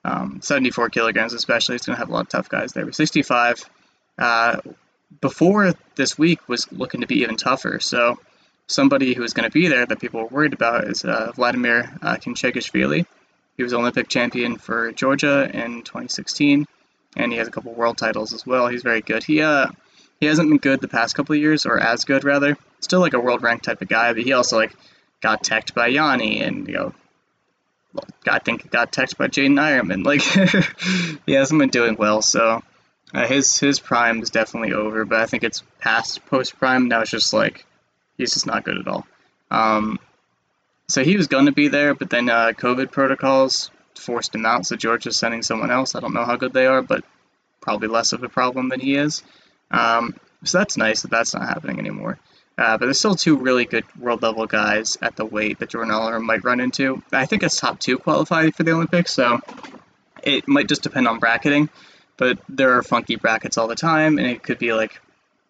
Um, 0.05 0.41
74 0.43 0.91
kilograms, 0.91 1.33
especially, 1.33 1.77
it's 1.77 1.87
going 1.87 1.95
to 1.95 2.01
have 2.01 2.09
a 2.09 2.13
lot 2.13 2.23
of 2.23 2.29
tough 2.29 2.49
guys 2.49 2.73
there. 2.73 2.85
But 2.85 2.95
65, 2.95 3.69
uh, 4.19 4.61
before 5.21 5.75
this 5.97 6.19
week, 6.19 6.49
was 6.49 6.71
looking 6.73 7.03
to 7.03 7.07
be 7.07 7.21
even 7.21 7.37
tougher. 7.37 7.81
So 7.81 8.19
somebody 8.71 9.15
who 9.15 9.25
is 9.25 9.35
going 9.35 9.49
to 9.49 9.53
be 9.53 9.69
there 9.69 9.85
that 9.85 10.01
people 10.01 10.21
are 10.21 10.27
worried 10.27 10.53
about 10.53 10.85
is 10.85 11.05
uh, 11.05 11.33
Vladimir 11.35 11.93
uh, 12.03 12.17
He 12.17 13.63
was 13.63 13.75
Olympic 13.75 14.09
champion 14.09 14.57
for 14.57 14.93
Georgia 14.93 15.51
in 15.53 15.83
2016, 15.83 16.67
and 17.17 17.33
he 17.33 17.39
has 17.39 17.49
a 17.49 17.51
couple 17.51 17.75
world 17.75 17.99
titles 17.99 18.33
as 18.33 18.47
well. 18.47 18.69
He's 18.69 18.83
very 18.83 19.01
good. 19.01 19.25
He 19.25 19.43
uh, 19.43 19.67
he 20.21 20.27
hasn't 20.27 20.49
been 20.49 20.59
good 20.59 20.81
the 20.81 20.89
past 20.89 21.17
couple 21.17 21.35
of 21.35 21.41
years, 21.41 21.67
or 21.67 21.79
as 21.79 22.05
good 22.05 22.25
rather. 22.25 22.57
Still 22.79 23.01
like 23.01 23.15
a 23.15 23.21
world 23.21 23.43
ranked 23.43 23.65
type 23.65 23.83
of 23.83 23.89
guy, 23.89 24.13
but 24.13 24.23
he 24.23 24.33
also 24.33 24.57
like 24.57 24.73
got 25.21 25.43
teched 25.43 25.75
by 25.75 25.91
Yianni, 25.91 26.41
and 26.47 26.69
you 26.69 26.75
know, 26.75 26.95
I 28.29 28.39
think 28.39 28.71
got 28.71 28.93
teched 28.93 29.19
by 29.19 29.27
Jaydin 29.27 29.59
Eierman. 29.59 30.05
Like 30.11 30.23
he 31.27 31.33
hasn't 31.33 31.59
been 31.61 31.71
doing 31.71 31.97
well, 31.97 32.23
so. 32.23 32.63
Uh, 33.13 33.27
his 33.27 33.59
his 33.59 33.81
prime 33.81 34.23
is 34.23 34.31
definitely 34.31 34.73
over, 34.73 35.05
but 35.05 35.19
I 35.21 35.27
think 35.27 35.43
it's 35.43 35.65
past 35.81 36.25
post 36.27 36.57
prime. 36.57 36.87
Now 36.87 37.01
it's 37.01 37.11
just 37.11 37.33
like 37.33 37.67
he's 38.21 38.35
just 38.35 38.47
not 38.47 38.65
good 38.65 38.79
at 38.79 38.87
all. 38.87 39.07
Um, 39.51 39.99
so 40.89 41.03
he 41.03 41.17
was 41.17 41.27
going 41.27 41.47
to 41.47 41.53
be 41.53 41.69
there, 41.69 41.95
but 41.95 42.11
then 42.11 42.29
uh, 42.29 42.53
COVID 42.53 42.91
protocols 42.91 43.71
forced 43.97 44.35
him 44.35 44.47
out. 44.47 44.67
So 44.67 44.77
Georgia's 44.77 45.17
sending 45.17 45.43
someone 45.43 45.71
else. 45.71 45.95
I 45.95 46.01
don't 46.01 46.15
know 46.15 46.25
how 46.25 46.37
good 46.37 46.53
they 46.53 46.67
are, 46.67 46.83
but 46.83 47.05
probably 47.61 47.89
less 47.89 48.13
of 48.13 48.23
a 48.23 48.29
problem 48.29 48.69
than 48.69 48.81
he 48.81 48.95
is. 48.95 49.23
Um, 49.71 50.15
so 50.45 50.59
that's 50.59 50.77
nice 50.77 51.03
that 51.03 51.11
that's 51.11 51.35
not 51.35 51.49
happening 51.49 51.79
anymore. 51.79 52.19
Uh, 52.59 52.77
but 52.77 52.87
there's 52.87 52.99
still 52.99 53.15
two 53.15 53.37
really 53.37 53.65
good 53.65 53.85
world 53.99 54.23
level 54.23 54.47
guys 54.47 54.99
at 55.01 55.17
the 55.17 55.25
weight 55.25 55.59
that 55.59 55.71
Jordan 55.71 55.93
Oliver 55.93 56.21
might 56.21 56.45
run 56.45 56.61
into. 56.61 57.03
I 57.13 57.25
think 57.25 57.43
it's 57.43 57.59
top 57.59 57.79
two 57.79 57.99
qualified 57.99 58.55
for 58.55 58.65
the 58.65 58.73
Olympics, 58.73 59.13
so 59.13 59.41
it 60.23 60.47
might 60.47 60.69
just 60.69 60.83
depend 60.83 61.09
on 61.09 61.19
bracketing. 61.19 61.71
But 62.19 62.39
there 62.51 62.77
are 62.77 62.83
funky 62.83 63.17
brackets 63.17 63.57
all 63.57 63.67
the 63.67 63.77
time, 63.77 64.19
and 64.19 64.27
it 64.27 64.43
could 64.43 64.59
be 64.59 64.75
like 64.75 65.01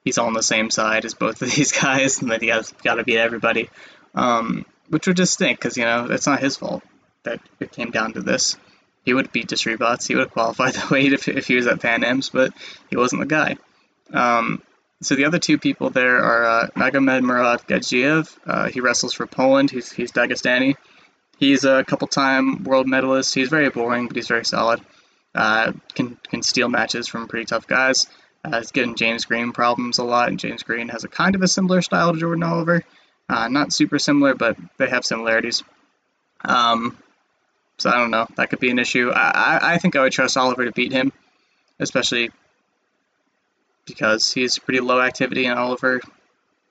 he's 0.05 0.19
on 0.19 0.33
the 0.33 0.43
same 0.43 0.71
side 0.71 1.05
as 1.05 1.15
both 1.15 1.43
of 1.43 1.51
these 1.51 1.73
guys, 1.81 2.21
and 2.21 2.31
then 2.31 2.41
he 2.41 2.49
has 2.49 2.73
got 2.85 2.97
to 2.97 3.05
beat 3.05 3.19
everybody, 3.19 3.71
um, 4.15 4.65
which 4.89 5.07
would 5.07 5.17
just 5.17 5.33
stink 5.33 5.59
because 5.59 5.77
you 5.77 5.85
know 5.85 6.07
it's 6.11 6.27
not 6.27 6.41
his 6.41 6.57
fault 6.57 6.83
that 7.23 7.41
it 7.59 7.73
came 7.73 7.91
down 7.91 8.15
to 8.15 8.21
this. 8.21 8.57
He 9.05 9.15
would 9.15 9.33
beat 9.33 9.49
Destribats. 9.49 10.07
He 10.07 10.15
would 10.15 10.25
have 10.25 10.33
qualified 10.33 10.75
the 10.75 10.89
weight 10.91 11.13
if, 11.13 11.29
if 11.29 11.47
he 11.47 11.57
was 11.57 11.67
at 11.67 11.81
Pan 11.81 12.05
Am's, 12.05 12.31
but 12.31 12.53
he 12.89 12.97
wasn't 12.97 13.21
the 13.21 13.27
guy. 13.27 13.57
Um, 14.13 14.63
so 15.03 15.15
the 15.15 15.25
other 15.25 15.39
two 15.39 15.59
people 15.59 15.91
there 15.91 16.23
are 16.23 16.45
uh, 16.45 16.67
Magomed 16.77 17.23
Murad 17.23 17.67
Gadzhiev. 17.67 18.37
Uh, 18.47 18.69
he 18.69 18.81
wrestles 18.81 19.15
for 19.15 19.27
Poland. 19.27 19.71
He's, 19.71 19.91
he's 19.91 20.13
Dagestani. 20.13 20.77
He's 21.39 21.65
a 21.65 21.83
couple-time 21.85 22.65
world 22.65 22.87
medalist. 22.87 23.35
He's 23.35 23.49
very 23.49 23.71
boring, 23.71 24.09
but 24.09 24.17
he's 24.17 24.29
very 24.29 24.45
solid. 24.45 24.83
Uh, 25.35 25.73
can 25.95 26.19
can 26.29 26.43
steal 26.43 26.69
matches 26.69 27.09
from 27.09 27.29
pretty 27.29 27.47
tough 27.47 27.67
guys. 27.67 28.09
Uh, 28.45 28.59
he's 28.59 28.73
getting 28.73 28.95
James 28.95 29.25
Green 29.25 29.53
problems 29.53 29.99
a 29.99 30.05
lot, 30.05 30.29
and 30.29 30.39
James 30.39 30.63
Green 30.63 30.89
has 30.89 31.05
a 31.05 31.09
kind 31.09 31.35
of 31.35 31.43
a 31.43 31.49
similar 31.49 31.83
style 31.83 32.13
to 32.13 32.19
Jordan 32.19 32.43
Oliver. 32.43 32.83
Uh, 33.29 33.49
not 33.49 33.73
super 33.73 33.99
similar, 33.99 34.35
but 34.35 34.57
they 34.79 34.89
have 34.89 35.05
similarities. 35.05 35.63
Um, 36.45 36.97
so 37.79 37.91
I 37.91 37.97
don't 37.97 38.11
know. 38.11 38.27
That 38.37 38.51
could 38.51 38.61
be 38.61 38.71
an 38.71 38.79
issue. 38.79 39.11
I, 39.11 39.31
I, 39.63 39.75
I 39.75 39.79
think 39.79 39.95
I 39.95 40.03
would 40.03 40.13
trust 40.13 40.37
Oliver 40.37 40.65
to 40.65 40.73
beat 40.73 40.93
him, 40.93 41.13
especially 41.79 42.31
because 43.87 44.33
he's 44.33 44.59
pretty 44.59 44.81
low 44.81 45.01
activity 45.01 45.47
and 45.47 45.59
Oliver. 45.59 46.01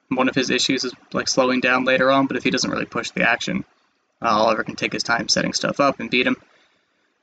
One 0.09 0.29
of 0.29 0.35
his 0.35 0.49
issues 0.49 0.83
is 0.83 0.93
like 1.13 1.27
slowing 1.27 1.59
down 1.59 1.85
later 1.85 2.09
on, 2.09 2.27
but 2.27 2.37
if 2.37 2.43
he 2.43 2.49
doesn't 2.49 2.69
really 2.69 2.85
push 2.85 3.11
the 3.11 3.27
action, 3.27 3.63
uh, 4.21 4.29
Oliver 4.29 4.63
can 4.63 4.75
take 4.75 4.93
his 4.93 5.03
time 5.03 5.29
setting 5.29 5.53
stuff 5.53 5.79
up 5.79 5.99
and 5.99 6.09
beat 6.09 6.27
him. 6.27 6.35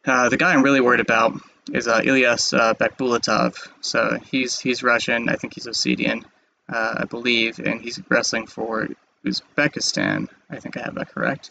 Uh, 0.05 0.29
the 0.29 0.37
guy 0.37 0.53
I'm 0.53 0.62
really 0.62 0.81
worried 0.81 1.00
about 1.00 1.41
is 1.73 1.89
uh, 1.89 2.01
Ilyas 2.01 2.57
uh, 2.57 2.75
Bekbulatov. 2.75 3.57
So 3.81 4.19
he's 4.31 4.59
he's 4.59 4.83
Russian. 4.83 5.29
I 5.29 5.37
think 5.37 5.55
he's 5.55 5.67
Ossetian, 5.67 6.25
uh, 6.69 6.95
I 6.99 7.05
believe, 7.05 7.59
and 7.59 7.81
he's 7.81 8.01
wrestling 8.09 8.47
for 8.47 8.89
Uzbekistan. 9.25 10.29
I 10.51 10.61
think 10.61 10.77
I 10.77 10.83
have 10.83 10.95
that 10.97 11.11
correct. 11.11 11.51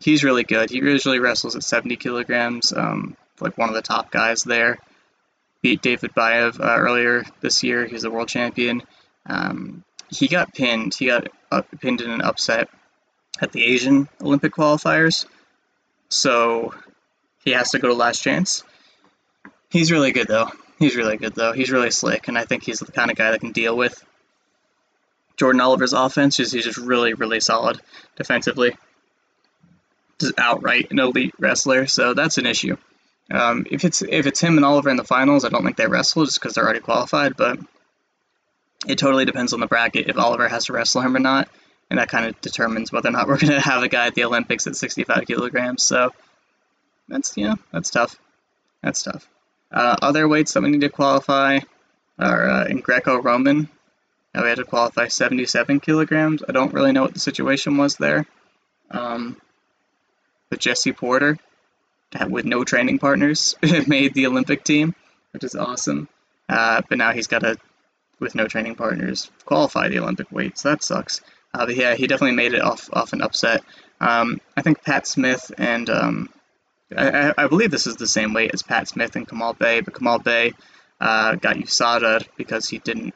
He's 0.00 0.24
really 0.24 0.44
good. 0.44 0.70
He 0.70 0.78
usually 0.78 1.20
wrestles 1.20 1.54
at 1.54 1.62
70 1.62 1.96
kilograms, 1.96 2.72
um, 2.72 3.16
like 3.40 3.56
one 3.56 3.68
of 3.68 3.74
the 3.74 3.82
top 3.82 4.10
guys 4.10 4.42
there 4.42 4.78
beat 5.62 5.80
David 5.80 6.12
Bayev 6.12 6.60
uh, 6.60 6.76
earlier 6.76 7.24
this 7.40 7.62
year. 7.62 7.86
He's 7.86 8.04
a 8.04 8.10
world 8.10 8.28
champion. 8.28 8.82
Um, 9.24 9.84
he 10.10 10.28
got 10.28 10.52
pinned. 10.52 10.94
He 10.94 11.06
got 11.06 11.28
up, 11.50 11.68
pinned 11.80 12.00
in 12.00 12.10
an 12.10 12.20
upset 12.20 12.68
at 13.40 13.52
the 13.52 13.64
Asian 13.64 14.08
Olympic 14.20 14.52
qualifiers. 14.52 15.24
So 16.08 16.74
he 17.44 17.52
has 17.52 17.70
to 17.70 17.78
go 17.78 17.88
to 17.88 17.94
last 17.94 18.22
chance. 18.22 18.64
He's 19.72 19.90
really 19.90 20.12
good 20.12 20.28
though. 20.28 20.50
He's 20.78 20.96
really 20.96 21.16
good 21.16 21.34
though. 21.34 21.52
He's 21.52 21.70
really 21.70 21.90
slick, 21.90 22.28
and 22.28 22.36
I 22.36 22.44
think 22.44 22.62
he's 22.62 22.80
the 22.80 22.92
kind 22.92 23.10
of 23.10 23.16
guy 23.16 23.30
that 23.30 23.40
can 23.40 23.52
deal 23.52 23.74
with 23.74 24.04
Jordan 25.38 25.62
Oliver's 25.62 25.94
offense. 25.94 26.36
He's 26.36 26.52
just 26.52 26.76
really, 26.76 27.14
really 27.14 27.40
solid 27.40 27.80
defensively. 28.14 28.76
Just 30.20 30.34
outright 30.38 30.90
an 30.90 30.98
elite 30.98 31.32
wrestler, 31.38 31.86
so 31.86 32.12
that's 32.12 32.36
an 32.36 32.44
issue. 32.44 32.76
Um, 33.30 33.66
if 33.70 33.86
it's 33.86 34.02
if 34.02 34.26
it's 34.26 34.40
him 34.40 34.58
and 34.58 34.66
Oliver 34.66 34.90
in 34.90 34.98
the 34.98 35.04
finals, 35.04 35.46
I 35.46 35.48
don't 35.48 35.64
think 35.64 35.78
they 35.78 35.86
wrestle 35.86 36.26
just 36.26 36.38
because 36.38 36.54
they're 36.54 36.64
already 36.64 36.80
qualified. 36.80 37.34
But 37.38 37.58
it 38.86 38.98
totally 38.98 39.24
depends 39.24 39.54
on 39.54 39.60
the 39.60 39.66
bracket 39.66 40.10
if 40.10 40.18
Oliver 40.18 40.48
has 40.48 40.66
to 40.66 40.74
wrestle 40.74 41.00
him 41.00 41.16
or 41.16 41.20
not, 41.20 41.48
and 41.88 41.98
that 41.98 42.10
kind 42.10 42.26
of 42.26 42.38
determines 42.42 42.92
whether 42.92 43.08
or 43.08 43.12
not 43.12 43.26
we're 43.26 43.38
going 43.38 43.54
to 43.54 43.60
have 43.60 43.82
a 43.82 43.88
guy 43.88 44.08
at 44.08 44.14
the 44.14 44.24
Olympics 44.24 44.66
at 44.66 44.76
65 44.76 45.26
kilograms. 45.26 45.82
So 45.82 46.12
that's 47.08 47.34
know 47.38 47.56
that's 47.72 47.88
tough. 47.88 48.18
That's 48.82 49.02
tough. 49.02 49.26
Uh, 49.72 49.96
other 50.02 50.28
weights 50.28 50.52
that 50.52 50.62
we 50.62 50.70
need 50.70 50.82
to 50.82 50.88
qualify 50.88 51.60
are 52.18 52.48
uh, 52.48 52.64
in 52.66 52.78
Greco-Roman. 52.78 53.68
we 54.34 54.40
had 54.40 54.56
to 54.58 54.64
qualify 54.64 55.08
77 55.08 55.80
kilograms. 55.80 56.42
I 56.46 56.52
don't 56.52 56.74
really 56.74 56.92
know 56.92 57.02
what 57.02 57.14
the 57.14 57.20
situation 57.20 57.76
was 57.78 57.96
there. 57.96 58.26
Um, 58.90 59.40
but 60.50 60.60
Jesse 60.60 60.92
Porter 60.92 61.38
with 62.28 62.44
no 62.44 62.64
training 62.64 62.98
partners 62.98 63.54
made 63.86 64.12
the 64.14 64.26
Olympic 64.26 64.64
team, 64.64 64.94
which 65.32 65.44
is 65.44 65.54
awesome. 65.54 66.08
Uh, 66.48 66.82
but 66.88 66.98
now 66.98 67.12
he's 67.12 67.26
got 67.26 67.40
to, 67.40 67.56
with 68.20 68.34
no 68.34 68.46
training 68.46 68.74
partners, 68.74 69.30
qualify 69.46 69.88
the 69.88 69.98
Olympic 69.98 70.30
weight. 70.30 70.58
So 70.58 70.70
that 70.70 70.82
sucks. 70.82 71.22
Uh, 71.54 71.66
but 71.66 71.76
yeah, 71.76 71.94
he 71.94 72.06
definitely 72.06 72.36
made 72.36 72.54
it 72.54 72.62
off 72.62 72.88
off 72.92 73.12
an 73.12 73.22
upset. 73.22 73.62
Um, 74.00 74.40
I 74.56 74.62
think 74.62 74.82
Pat 74.82 75.06
Smith 75.06 75.52
and 75.56 75.88
um, 75.88 76.28
I, 76.96 77.34
I, 77.36 77.46
believe 77.48 77.70
this 77.70 77.86
is 77.86 77.96
the 77.96 78.06
same 78.06 78.32
weight 78.32 78.50
as 78.52 78.62
Pat 78.62 78.88
Smith 78.88 79.16
and 79.16 79.28
Kamal 79.28 79.54
Bey, 79.54 79.80
but 79.80 79.94
Kamal 79.94 80.18
Bey 80.18 80.52
uh, 81.00 81.36
got 81.36 81.56
USADA 81.56 82.26
because 82.36 82.68
he 82.68 82.78
didn't, 82.78 83.14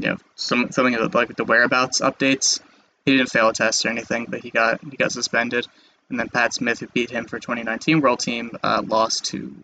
you 0.00 0.08
know, 0.08 0.16
some 0.34 0.70
something 0.70 0.94
like 0.94 1.28
with 1.28 1.36
the 1.36 1.44
whereabouts 1.44 2.00
updates. 2.00 2.60
He 3.04 3.16
didn't 3.16 3.30
fail 3.30 3.48
a 3.48 3.52
test 3.52 3.84
or 3.84 3.90
anything, 3.90 4.26
but 4.28 4.40
he 4.40 4.50
got 4.50 4.80
he 4.82 4.96
got 4.96 5.12
suspended. 5.12 5.66
And 6.10 6.20
then 6.20 6.28
Pat 6.28 6.52
Smith, 6.54 6.80
who 6.80 6.86
beat 6.88 7.10
him 7.10 7.24
for 7.24 7.38
2019 7.38 8.00
World 8.00 8.20
Team, 8.20 8.52
uh, 8.62 8.82
lost 8.86 9.26
to 9.26 9.54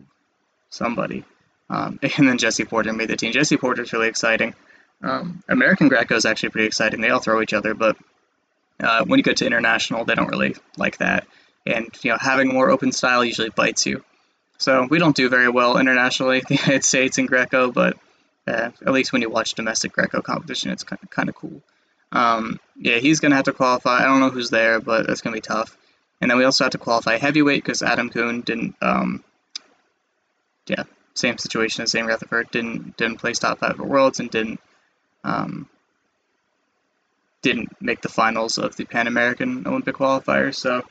somebody. 0.69 1.23
Um, 1.69 1.99
and 2.17 2.27
then 2.27 2.37
Jesse 2.37 2.65
Porter 2.65 2.93
made 2.93 3.09
the 3.09 3.15
team. 3.15 3.31
Jesse 3.31 3.57
Porter 3.57 3.83
is 3.83 3.93
really 3.93 4.07
exciting. 4.07 4.55
Um, 5.03 5.43
American 5.47 5.87
Greco 5.87 6.15
is 6.15 6.25
actually 6.25 6.49
pretty 6.49 6.67
exciting. 6.67 7.01
They 7.01 7.09
all 7.09 7.19
throw 7.19 7.41
each 7.41 7.53
other, 7.53 7.73
but 7.73 7.97
uh, 8.79 9.03
when 9.05 9.17
you 9.17 9.23
go 9.23 9.33
to 9.33 9.45
international, 9.45 10.05
they 10.05 10.15
don't 10.15 10.27
really 10.27 10.55
like 10.77 10.97
that. 10.97 11.27
And 11.65 11.89
you 12.01 12.11
know, 12.11 12.17
having 12.19 12.47
more 12.47 12.69
open 12.69 12.91
style 12.91 13.23
usually 13.23 13.49
bites 13.49 13.85
you. 13.85 14.03
So 14.57 14.87
we 14.89 14.99
don't 14.99 15.15
do 15.15 15.29
very 15.29 15.49
well 15.49 15.77
internationally, 15.77 16.41
the 16.47 16.55
United 16.55 16.83
States 16.83 17.17
and 17.17 17.27
Greco, 17.27 17.71
but 17.71 17.97
uh, 18.47 18.71
at 18.85 18.93
least 18.93 19.13
when 19.13 19.21
you 19.21 19.29
watch 19.29 19.53
domestic 19.53 19.91
Greco 19.91 20.21
competition, 20.21 20.71
it's 20.71 20.83
kind 20.83 20.99
of, 21.01 21.09
kind 21.09 21.29
of 21.29 21.35
cool. 21.35 21.61
Um, 22.11 22.59
yeah, 22.75 22.97
he's 22.97 23.19
gonna 23.19 23.35
have 23.35 23.45
to 23.45 23.53
qualify. 23.53 23.99
I 23.99 24.05
don't 24.05 24.19
know 24.19 24.29
who's 24.29 24.49
there, 24.49 24.79
but 24.79 25.07
that's 25.07 25.21
gonna 25.21 25.35
be 25.35 25.41
tough. 25.41 25.77
And 26.19 26.29
then 26.29 26.37
we 26.37 26.43
also 26.43 26.65
have 26.65 26.71
to 26.71 26.77
qualify 26.77 27.17
heavyweight 27.17 27.63
because 27.63 27.81
Adam 27.81 28.09
Coon 28.09 28.41
didn't, 28.41 28.75
um, 28.81 29.23
yeah, 30.67 30.83
same 31.13 31.37
situation 31.37 31.83
as 31.83 31.91
Zain 31.91 32.05
Retherford, 32.05 32.51
didn't 32.51 32.97
didn't 32.97 33.17
place 33.17 33.39
top 33.39 33.59
five 33.59 33.79
at 33.79 33.79
Worlds 33.79 34.19
and 34.19 34.29
didn't 34.29 34.59
um, 35.23 35.67
didn't 37.41 37.69
make 37.81 38.01
the 38.01 38.09
finals 38.09 38.57
of 38.57 38.75
the 38.75 38.85
Pan 38.85 39.07
American 39.07 39.65
Olympic 39.67 39.95
qualifiers. 39.95 40.55
So 40.55 40.83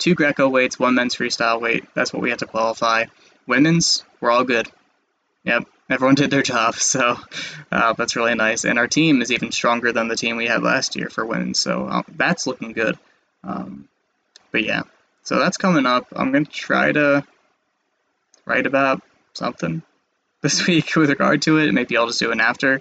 two 0.00 0.16
Greco 0.16 0.48
weights, 0.48 0.78
one 0.78 0.96
men's 0.96 1.14
freestyle 1.14 1.60
weight. 1.60 1.84
That's 1.94 2.12
what 2.12 2.22
we 2.22 2.30
had 2.30 2.40
to 2.40 2.46
qualify. 2.46 3.04
Women's, 3.46 4.02
we're 4.20 4.32
all 4.32 4.44
good. 4.44 4.68
Yep, 5.44 5.66
everyone 5.88 6.16
did 6.16 6.30
their 6.30 6.42
job, 6.42 6.74
so 6.76 7.16
uh, 7.70 7.92
that's 7.92 8.16
really 8.16 8.34
nice. 8.34 8.64
And 8.64 8.78
our 8.78 8.88
team 8.88 9.22
is 9.22 9.30
even 9.30 9.52
stronger 9.52 9.92
than 9.92 10.08
the 10.08 10.16
team 10.16 10.36
we 10.36 10.46
had 10.46 10.62
last 10.62 10.96
year 10.96 11.08
for 11.08 11.24
women, 11.24 11.54
so 11.54 11.86
uh, 11.86 12.02
that's 12.08 12.46
looking 12.46 12.72
good. 12.72 12.98
Um, 13.44 13.88
but 14.50 14.64
yeah, 14.64 14.82
so 15.22 15.38
that's 15.38 15.56
coming 15.56 15.86
up. 15.86 16.08
I'm 16.14 16.32
going 16.32 16.46
to 16.46 16.50
try 16.50 16.90
to 16.90 17.24
write 18.44 18.66
about 18.66 19.02
something 19.34 19.82
this 20.42 20.66
week 20.66 20.96
with 20.96 21.10
regard 21.10 21.42
to 21.42 21.58
it. 21.58 21.72
Maybe 21.72 21.96
I'll 21.96 22.06
just 22.06 22.18
do 22.18 22.32
an 22.32 22.40
after 22.40 22.80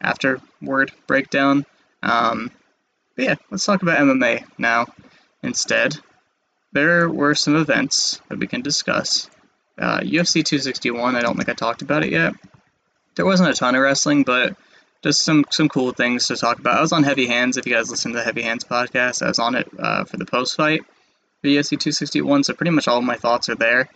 after 0.00 0.40
word 0.60 0.92
breakdown. 1.06 1.64
Um, 2.02 2.50
but 3.14 3.24
yeah, 3.24 3.34
let's 3.50 3.64
talk 3.64 3.82
about 3.82 3.98
MMA 3.98 4.44
now 4.58 4.86
instead. 5.42 5.96
There 6.76 7.08
were 7.08 7.34
some 7.34 7.56
events 7.56 8.20
that 8.28 8.38
we 8.38 8.46
can 8.46 8.60
discuss. 8.60 9.30
Uh, 9.78 10.00
UFC 10.00 10.44
261, 10.44 11.16
I 11.16 11.22
don't 11.22 11.34
think 11.34 11.48
I 11.48 11.54
talked 11.54 11.80
about 11.80 12.04
it 12.04 12.12
yet. 12.12 12.34
There 13.14 13.24
wasn't 13.24 13.48
a 13.48 13.54
ton 13.54 13.74
of 13.74 13.80
wrestling, 13.80 14.24
but 14.24 14.56
just 15.02 15.22
some 15.22 15.46
some 15.50 15.70
cool 15.70 15.92
things 15.92 16.26
to 16.26 16.36
talk 16.36 16.58
about. 16.58 16.76
I 16.76 16.82
was 16.82 16.92
on 16.92 17.02
Heavy 17.02 17.28
Hands. 17.28 17.56
If 17.56 17.64
you 17.66 17.72
guys 17.72 17.88
listen 17.90 18.12
to 18.12 18.18
the 18.18 18.24
Heavy 18.24 18.42
Hands 18.42 18.62
podcast, 18.62 19.22
I 19.22 19.28
was 19.28 19.38
on 19.38 19.54
it 19.54 19.70
uh, 19.78 20.04
for 20.04 20.18
the 20.18 20.26
post 20.26 20.54
fight 20.54 20.82
for 21.40 21.48
UFC 21.48 21.80
261, 21.80 22.44
so 22.44 22.52
pretty 22.52 22.72
much 22.72 22.88
all 22.88 23.00
my 23.00 23.16
thoughts 23.16 23.48
are 23.48 23.54
there. 23.54 23.88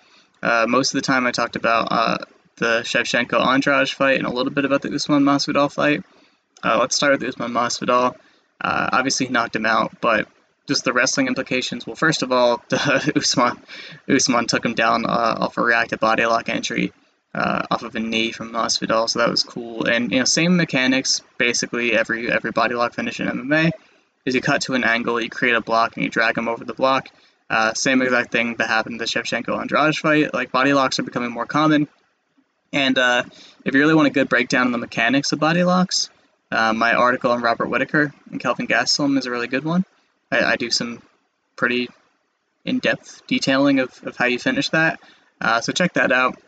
Uh, 0.43 0.65
most 0.67 0.95
of 0.95 1.03
the 1.03 1.07
time 1.07 1.27
I 1.27 1.33
talked 1.33 1.57
about 1.57 1.89
uh, 1.91 2.17
the 2.57 2.81
Shevchenko 2.81 3.47
Andrade 3.47 3.91
fight 3.91 4.17
and 4.17 4.27
a 4.27 4.33
little 4.33 4.55
bit 4.55 4.65
about 4.65 4.81
the 4.81 4.95
Usman 4.95 5.23
Masvidal 5.23 5.71
fight. 5.71 6.03
Uh, 6.65 6.79
let's 6.81 6.97
start 6.97 7.13
with 7.13 7.29
Usman 7.29 7.53
Masvidal. 7.53 8.15
Uh, 8.59 8.89
obviously, 8.91 9.27
he 9.27 9.33
knocked 9.35 9.55
him 9.55 9.67
out, 9.67 10.01
but 10.01 10.29
just 10.71 10.85
the 10.85 10.93
wrestling 10.93 11.27
implications. 11.27 11.87
Well, 11.87 11.97
first 11.97 12.23
of 12.23 12.33
all, 12.33 12.63
Usman 13.17 13.59
Usman 14.09 14.47
took 14.47 14.65
him 14.65 14.75
down 14.75 15.05
uh, 15.05 15.37
off 15.45 15.59
a 15.59 15.63
reactive 15.63 16.01
body 16.01 16.25
lock 16.25 16.49
entry. 16.49 16.93
Uh, 17.33 17.63
off 17.71 17.85
of 17.85 17.95
a 17.95 18.01
knee 18.01 18.33
from 18.33 18.51
Masvidal, 18.51 19.09
so 19.09 19.21
that 19.21 19.31
was 19.31 19.45
cool. 19.45 19.85
And 19.87 20.11
you 20.11 20.19
know, 20.19 20.25
same 20.25 20.57
mechanics 20.57 21.23
basically 21.39 21.93
every 21.97 22.29
every 22.29 22.51
body 22.51 22.75
lock 22.75 22.93
finish 22.95 23.21
in 23.21 23.29
MMA 23.29 23.71
is 24.25 24.35
you 24.35 24.41
cut 24.41 24.63
to 24.63 24.75
an 24.75 24.83
angle, 24.83 25.21
you 25.21 25.31
create 25.31 25.55
a 25.55 25.61
block, 25.61 25.97
and 25.97 26.03
you 26.05 26.11
drag 26.11 26.37
him 26.37 26.49
over 26.49 26.65
the 26.65 26.75
block. 26.75 27.09
Uh, 27.49 27.73
same 27.75 28.03
exact 28.03 28.33
thing 28.33 28.57
that 28.57 28.67
happened 28.67 29.01
the 29.01 29.05
Shevchenko 29.05 29.61
Andrade 29.61 29.95
fight. 29.97 30.35
Like 30.35 30.51
body 30.51 30.73
locks 30.73 30.99
are 30.99 31.05
becoming 31.05 31.31
more 31.31 31.47
common, 31.47 31.87
and 32.73 32.99
uh, 32.99 33.23
if 33.65 33.75
you 33.75 33.81
really 33.81 33.95
want 33.95 34.09
a 34.09 34.11
good 34.19 34.29
breakdown 34.29 34.67
of 34.67 34.73
the 34.73 34.79
mechanics 34.79 35.31
of 35.33 35.39
body 35.39 35.63
locks, 35.63 36.11
Uh, 36.51 36.73
my 36.73 36.95
article 36.95 37.31
on 37.31 37.43
Robert 37.43 37.69
Whitaker 37.71 38.13
and 38.33 38.41
Kelvin 38.41 38.67
Gastelum 38.67 39.17
is 39.19 39.27
a 39.27 39.31
really 39.31 39.47
good 39.47 39.65
one. 39.65 39.85
I, 40.31 40.53
I 40.53 40.57
do 40.57 40.71
some 40.71 41.03
pretty 41.57 41.89
in-depth 42.65 43.27
detailing 43.27 43.81
of, 43.81 43.99
of 44.05 44.17
how 44.17 44.27
you 44.27 44.39
finish 44.39 44.69
that. 44.71 45.01
Uh, 45.41 45.61
so 45.61 45.73
check 45.73 45.95
that 45.95 46.13
out. 46.13 46.39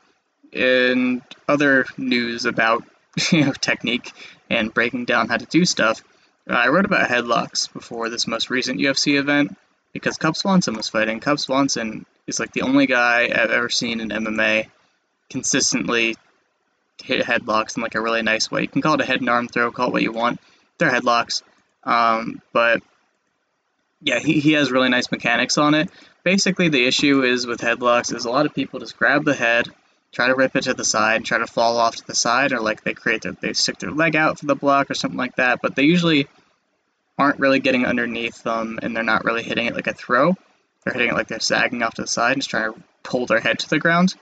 And 0.52 1.22
other 1.48 1.86
news 1.96 2.44
about 2.44 2.84
you 3.30 3.44
know 3.44 3.52
technique 3.52 4.12
and 4.50 4.72
breaking 4.72 5.06
down 5.06 5.28
how 5.28 5.36
to 5.36 5.46
do 5.46 5.64
stuff. 5.64 6.02
I 6.46 6.68
wrote 6.68 6.84
about 6.84 7.08
headlocks 7.08 7.72
before 7.72 8.08
this 8.08 8.26
most 8.26 8.50
recent 8.50 8.80
UFC 8.80 9.18
event 9.18 9.56
because 9.92 10.18
Cub 10.18 10.36
Swanson 10.36 10.74
was 10.74 10.88
fighting. 10.88 11.20
Cub 11.20 11.38
Swanson 11.38 12.04
is 12.26 12.40
like 12.40 12.52
the 12.52 12.62
only 12.62 12.86
guy 12.86 13.24
I've 13.24 13.50
ever 13.50 13.68
seen 13.68 14.00
in 14.00 14.08
MMA 14.08 14.68
consistently 15.30 16.16
hit 17.02 17.24
headlocks 17.24 17.76
in 17.76 17.82
like 17.82 17.94
a 17.94 18.00
really 18.00 18.22
nice 18.22 18.50
way. 18.50 18.62
You 18.62 18.68
can 18.68 18.82
call 18.82 18.94
it 18.94 19.00
a 19.00 19.04
head 19.04 19.20
and 19.20 19.30
arm 19.30 19.48
throw, 19.48 19.70
call 19.70 19.88
it 19.88 19.92
what 19.92 20.02
you 20.02 20.12
want. 20.12 20.40
They're 20.78 20.90
headlocks. 20.90 21.42
Um, 21.84 22.42
but 22.52 22.82
yeah, 24.02 24.18
he, 24.18 24.40
he 24.40 24.52
has 24.52 24.70
really 24.70 24.88
nice 24.88 25.10
mechanics 25.10 25.58
on 25.58 25.74
it. 25.74 25.90
Basically, 26.24 26.68
the 26.68 26.86
issue 26.86 27.22
is 27.22 27.46
with 27.46 27.60
headlocks 27.60 28.14
is 28.14 28.24
a 28.24 28.30
lot 28.30 28.46
of 28.46 28.54
people 28.54 28.80
just 28.80 28.96
grab 28.96 29.24
the 29.24 29.34
head, 29.34 29.68
try 30.12 30.26
to 30.26 30.34
rip 30.34 30.56
it 30.56 30.64
to 30.64 30.74
the 30.74 30.84
side, 30.84 31.24
try 31.24 31.38
to 31.38 31.46
fall 31.46 31.78
off 31.78 31.96
to 31.96 32.06
the 32.06 32.14
side, 32.14 32.52
or 32.52 32.60
like 32.60 32.82
they 32.82 32.94
create 32.94 33.22
their, 33.22 33.32
they 33.32 33.52
stick 33.52 33.78
their 33.78 33.90
leg 33.90 34.16
out 34.16 34.38
for 34.38 34.46
the 34.46 34.54
block 34.54 34.90
or 34.90 34.94
something 34.94 35.18
like 35.18 35.36
that. 35.36 35.60
But 35.62 35.76
they 35.76 35.84
usually 35.84 36.28
aren't 37.18 37.40
really 37.40 37.60
getting 37.60 37.86
underneath 37.86 38.42
them, 38.42 38.78
and 38.82 38.94
they're 38.94 39.02
not 39.02 39.24
really 39.24 39.42
hitting 39.42 39.66
it 39.66 39.74
like 39.74 39.86
a 39.86 39.94
throw. 39.94 40.34
They're 40.84 40.94
hitting 40.94 41.10
it 41.10 41.14
like 41.14 41.28
they're 41.28 41.40
sagging 41.40 41.82
off 41.82 41.94
to 41.94 42.02
the 42.02 42.08
side 42.08 42.32
and 42.32 42.42
just 42.42 42.50
trying 42.50 42.72
to 42.72 42.82
pull 43.02 43.26
their 43.26 43.40
head 43.40 43.60
to 43.60 43.70
the 43.70 43.78
ground. 43.78 44.14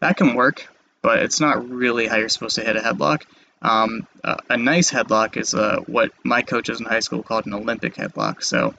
That 0.00 0.16
can 0.16 0.34
work, 0.34 0.68
but 1.02 1.20
it's 1.20 1.40
not 1.40 1.68
really 1.68 2.06
how 2.06 2.16
you're 2.16 2.28
supposed 2.28 2.56
to 2.56 2.64
hit 2.64 2.76
a 2.76 2.80
headlock. 2.80 3.22
Um, 3.62 4.06
a, 4.22 4.36
a, 4.50 4.56
nice 4.58 4.90
headlock 4.90 5.38
is 5.38 5.54
uh, 5.54 5.80
what 5.86 6.12
my 6.22 6.42
coaches 6.42 6.80
in 6.80 6.86
high 6.86 7.00
school 7.00 7.22
called 7.22 7.46
an 7.46 7.54
Olympic 7.54 7.94
headlock. 7.94 8.42
So 8.42 8.74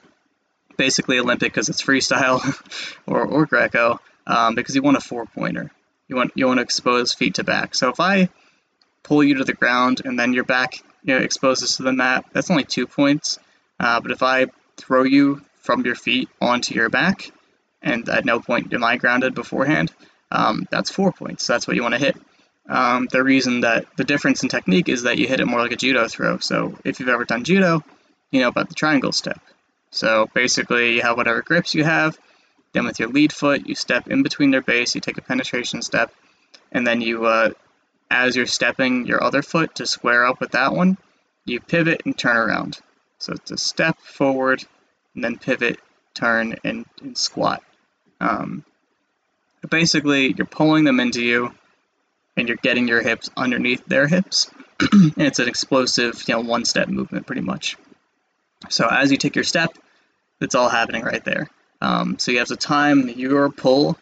basically 0.76 1.18
Olympic 1.18 1.52
because 1.52 1.68
it's 1.68 1.82
freestyle 1.82 2.40
or, 3.06 3.24
or 3.24 3.46
Greco 3.46 4.00
um, 4.26 4.54
because 4.54 4.74
you 4.74 4.82
want 4.82 4.96
a 4.96 5.00
four 5.00 5.26
pointer. 5.26 5.70
You 6.08 6.16
want 6.16 6.32
you 6.34 6.46
want 6.46 6.58
to 6.58 6.62
expose 6.62 7.12
feet 7.12 7.34
to 7.36 7.44
back. 7.44 7.74
So 7.74 7.88
if 7.90 8.00
I 8.00 8.28
pull 9.02 9.22
you 9.22 9.36
to 9.36 9.44
the 9.44 9.54
ground 9.54 10.02
and 10.04 10.18
then 10.18 10.32
your 10.32 10.44
back 10.44 10.74
you 11.02 11.16
know, 11.16 11.24
exposes 11.24 11.76
to 11.76 11.82
the 11.82 11.92
mat, 11.92 12.24
that's 12.32 12.50
only 12.50 12.64
two 12.64 12.86
points. 12.86 13.38
Uh, 13.78 14.00
but 14.00 14.10
if 14.10 14.22
I 14.22 14.46
throw 14.76 15.04
you 15.04 15.42
from 15.56 15.84
your 15.84 15.94
feet 15.94 16.28
onto 16.40 16.74
your 16.74 16.88
back, 16.88 17.30
and 17.82 18.08
at 18.08 18.24
no 18.24 18.40
point 18.40 18.72
am 18.72 18.84
I 18.84 18.96
grounded 18.96 19.34
beforehand, 19.34 19.92
um, 20.30 20.66
that's 20.70 20.90
four 20.90 21.12
points. 21.12 21.46
That's 21.46 21.66
what 21.66 21.76
you 21.76 21.82
want 21.82 21.94
to 21.94 22.00
hit. 22.00 22.16
Um, 22.68 23.06
the 23.10 23.22
reason 23.22 23.60
that 23.60 23.86
the 23.96 24.04
difference 24.04 24.42
in 24.42 24.48
technique 24.48 24.88
is 24.88 25.04
that 25.04 25.18
you 25.18 25.28
hit 25.28 25.40
it 25.40 25.46
more 25.46 25.60
like 25.60 25.70
a 25.70 25.76
judo 25.76 26.08
throw. 26.08 26.38
So 26.38 26.76
if 26.84 26.98
you've 26.98 27.08
ever 27.08 27.24
done 27.24 27.44
judo, 27.44 27.84
you 28.32 28.40
know 28.40 28.48
about 28.48 28.68
the 28.68 28.74
triangle 28.74 29.12
step. 29.12 29.40
So 29.90 30.28
basically, 30.34 30.94
you 30.94 31.02
have 31.02 31.16
whatever 31.16 31.42
grips 31.42 31.74
you 31.74 31.84
have. 31.84 32.18
Then 32.72 32.84
with 32.84 32.98
your 32.98 33.08
lead 33.08 33.32
foot, 33.32 33.66
you 33.66 33.74
step 33.74 34.08
in 34.08 34.22
between 34.22 34.50
their 34.50 34.62
base, 34.62 34.94
you 34.94 35.00
take 35.00 35.18
a 35.18 35.22
penetration 35.22 35.80
step, 35.82 36.12
and 36.70 36.86
then 36.86 37.00
you, 37.00 37.24
uh, 37.24 37.50
as 38.10 38.36
you're 38.36 38.46
stepping 38.46 39.06
your 39.06 39.22
other 39.22 39.42
foot 39.42 39.76
to 39.76 39.86
square 39.86 40.26
up 40.26 40.40
with 40.40 40.50
that 40.52 40.74
one, 40.74 40.98
you 41.46 41.60
pivot 41.60 42.02
and 42.04 42.16
turn 42.18 42.36
around. 42.36 42.78
So 43.18 43.32
it's 43.32 43.50
a 43.50 43.56
step 43.56 43.98
forward, 44.00 44.62
and 45.14 45.24
then 45.24 45.38
pivot, 45.38 45.80
turn, 46.12 46.56
and, 46.64 46.84
and 47.00 47.16
squat. 47.16 47.62
Um, 48.20 48.64
basically, 49.70 50.34
you're 50.34 50.46
pulling 50.46 50.84
them 50.84 51.00
into 51.00 51.22
you, 51.22 51.54
and 52.36 52.48
you're 52.48 52.58
getting 52.58 52.88
your 52.88 53.00
hips 53.00 53.30
underneath 53.36 53.86
their 53.86 54.06
hips. 54.06 54.50
and 54.92 55.14
it's 55.16 55.38
an 55.38 55.48
explosive, 55.48 56.22
you 56.28 56.34
know, 56.34 56.40
one-step 56.40 56.88
movement, 56.88 57.26
pretty 57.26 57.42
much. 57.42 57.76
So 58.68 58.86
as 58.86 59.10
you 59.10 59.16
take 59.16 59.34
your 59.34 59.44
step, 59.44 59.76
it's 60.40 60.54
all 60.54 60.68
happening 60.68 61.02
right 61.02 61.24
there. 61.24 61.48
Um, 61.80 62.18
so 62.18 62.32
you 62.32 62.38
have 62.38 62.48
to 62.48 62.56
time 62.56 63.08
your 63.08 63.50
pull 63.50 63.98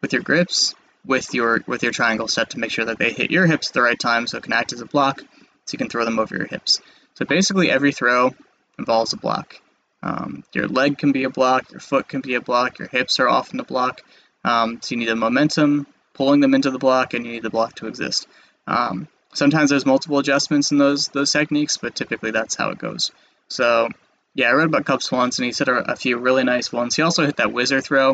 with 0.00 0.12
your 0.12 0.22
grips 0.22 0.74
with 1.08 1.34
your 1.34 1.62
with 1.66 1.82
your 1.82 1.90
triangle 1.90 2.28
step 2.28 2.50
to 2.50 2.58
make 2.58 2.70
sure 2.70 2.84
that 2.84 2.98
they 2.98 3.12
hit 3.12 3.30
your 3.30 3.46
hips 3.46 3.68
at 3.68 3.74
the 3.74 3.82
right 3.82 3.98
time, 3.98 4.26
so 4.26 4.36
it 4.36 4.44
can 4.44 4.52
act 4.52 4.72
as 4.72 4.80
a 4.80 4.86
block, 4.86 5.20
so 5.20 5.72
you 5.72 5.78
can 5.78 5.88
throw 5.88 6.04
them 6.04 6.18
over 6.18 6.36
your 6.36 6.46
hips. 6.46 6.80
So 7.14 7.24
basically, 7.24 7.70
every 7.70 7.92
throw 7.92 8.34
involves 8.78 9.12
a 9.12 9.16
block. 9.16 9.60
Um, 10.02 10.44
your 10.52 10.68
leg 10.68 10.98
can 10.98 11.10
be 11.10 11.24
a 11.24 11.30
block, 11.30 11.72
your 11.72 11.80
foot 11.80 12.06
can 12.06 12.20
be 12.20 12.34
a 12.34 12.40
block, 12.40 12.78
your 12.78 12.86
hips 12.86 13.18
are 13.18 13.28
often 13.28 13.58
a 13.58 13.64
block. 13.64 14.02
Um, 14.44 14.80
so 14.80 14.94
you 14.94 15.00
need 15.00 15.08
a 15.08 15.16
momentum 15.16 15.86
pulling 16.14 16.40
them 16.40 16.54
into 16.54 16.70
the 16.70 16.78
block, 16.78 17.14
and 17.14 17.26
you 17.26 17.32
need 17.32 17.42
the 17.42 17.50
block 17.50 17.74
to 17.76 17.88
exist. 17.88 18.28
Um, 18.66 19.08
sometimes 19.32 19.70
there's 19.70 19.86
multiple 19.86 20.18
adjustments 20.18 20.70
in 20.70 20.78
those 20.78 21.08
those 21.08 21.32
techniques, 21.32 21.78
but 21.78 21.96
typically 21.96 22.30
that's 22.30 22.54
how 22.54 22.70
it 22.70 22.78
goes. 22.78 23.10
So 23.48 23.88
yeah, 24.34 24.50
I 24.50 24.52
read 24.52 24.66
about 24.66 24.84
Cub 24.84 25.02
Swanson, 25.02 25.42
and 25.42 25.48
He 25.48 25.52
said 25.52 25.68
a, 25.68 25.92
a 25.92 25.96
few 25.96 26.16
really 26.18 26.44
nice 26.44 26.72
ones. 26.72 26.94
He 26.94 27.02
also 27.02 27.26
hit 27.26 27.36
that 27.36 27.52
whizzer 27.52 27.80
throw 27.80 28.12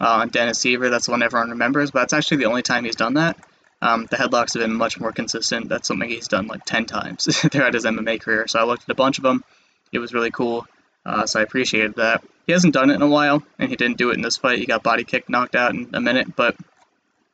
uh, 0.00 0.08
on 0.20 0.28
Dennis 0.28 0.58
Siver. 0.58 0.90
That's 0.90 1.06
the 1.06 1.12
one 1.12 1.22
everyone 1.22 1.50
remembers, 1.50 1.90
but 1.90 2.00
that's 2.00 2.12
actually 2.12 2.38
the 2.38 2.46
only 2.46 2.62
time 2.62 2.84
he's 2.84 2.96
done 2.96 3.14
that. 3.14 3.38
Um, 3.80 4.06
the 4.10 4.16
headlocks 4.16 4.54
have 4.54 4.62
been 4.62 4.74
much 4.74 4.98
more 4.98 5.12
consistent. 5.12 5.68
That's 5.68 5.88
something 5.88 6.08
he's 6.08 6.28
done 6.28 6.46
like 6.46 6.64
10 6.64 6.86
times 6.86 7.24
throughout 7.50 7.74
his 7.74 7.84
MMA 7.84 8.20
career. 8.20 8.46
So 8.46 8.58
I 8.58 8.64
looked 8.64 8.84
at 8.84 8.90
a 8.90 8.94
bunch 8.94 9.18
of 9.18 9.24
them. 9.24 9.44
It 9.92 9.98
was 9.98 10.14
really 10.14 10.30
cool. 10.30 10.66
Uh, 11.06 11.26
so 11.26 11.40
I 11.40 11.42
appreciated 11.42 11.96
that. 11.96 12.24
He 12.46 12.52
hasn't 12.52 12.74
done 12.74 12.90
it 12.90 12.94
in 12.94 13.02
a 13.02 13.08
while, 13.08 13.42
and 13.58 13.70
he 13.70 13.76
didn't 13.76 13.98
do 13.98 14.10
it 14.10 14.16
in 14.16 14.22
this 14.22 14.36
fight. 14.36 14.58
He 14.58 14.66
got 14.66 14.82
body 14.82 15.04
kicked, 15.04 15.28
knocked 15.28 15.54
out 15.54 15.74
in 15.74 15.90
a 15.94 16.00
minute, 16.00 16.34
but 16.34 16.56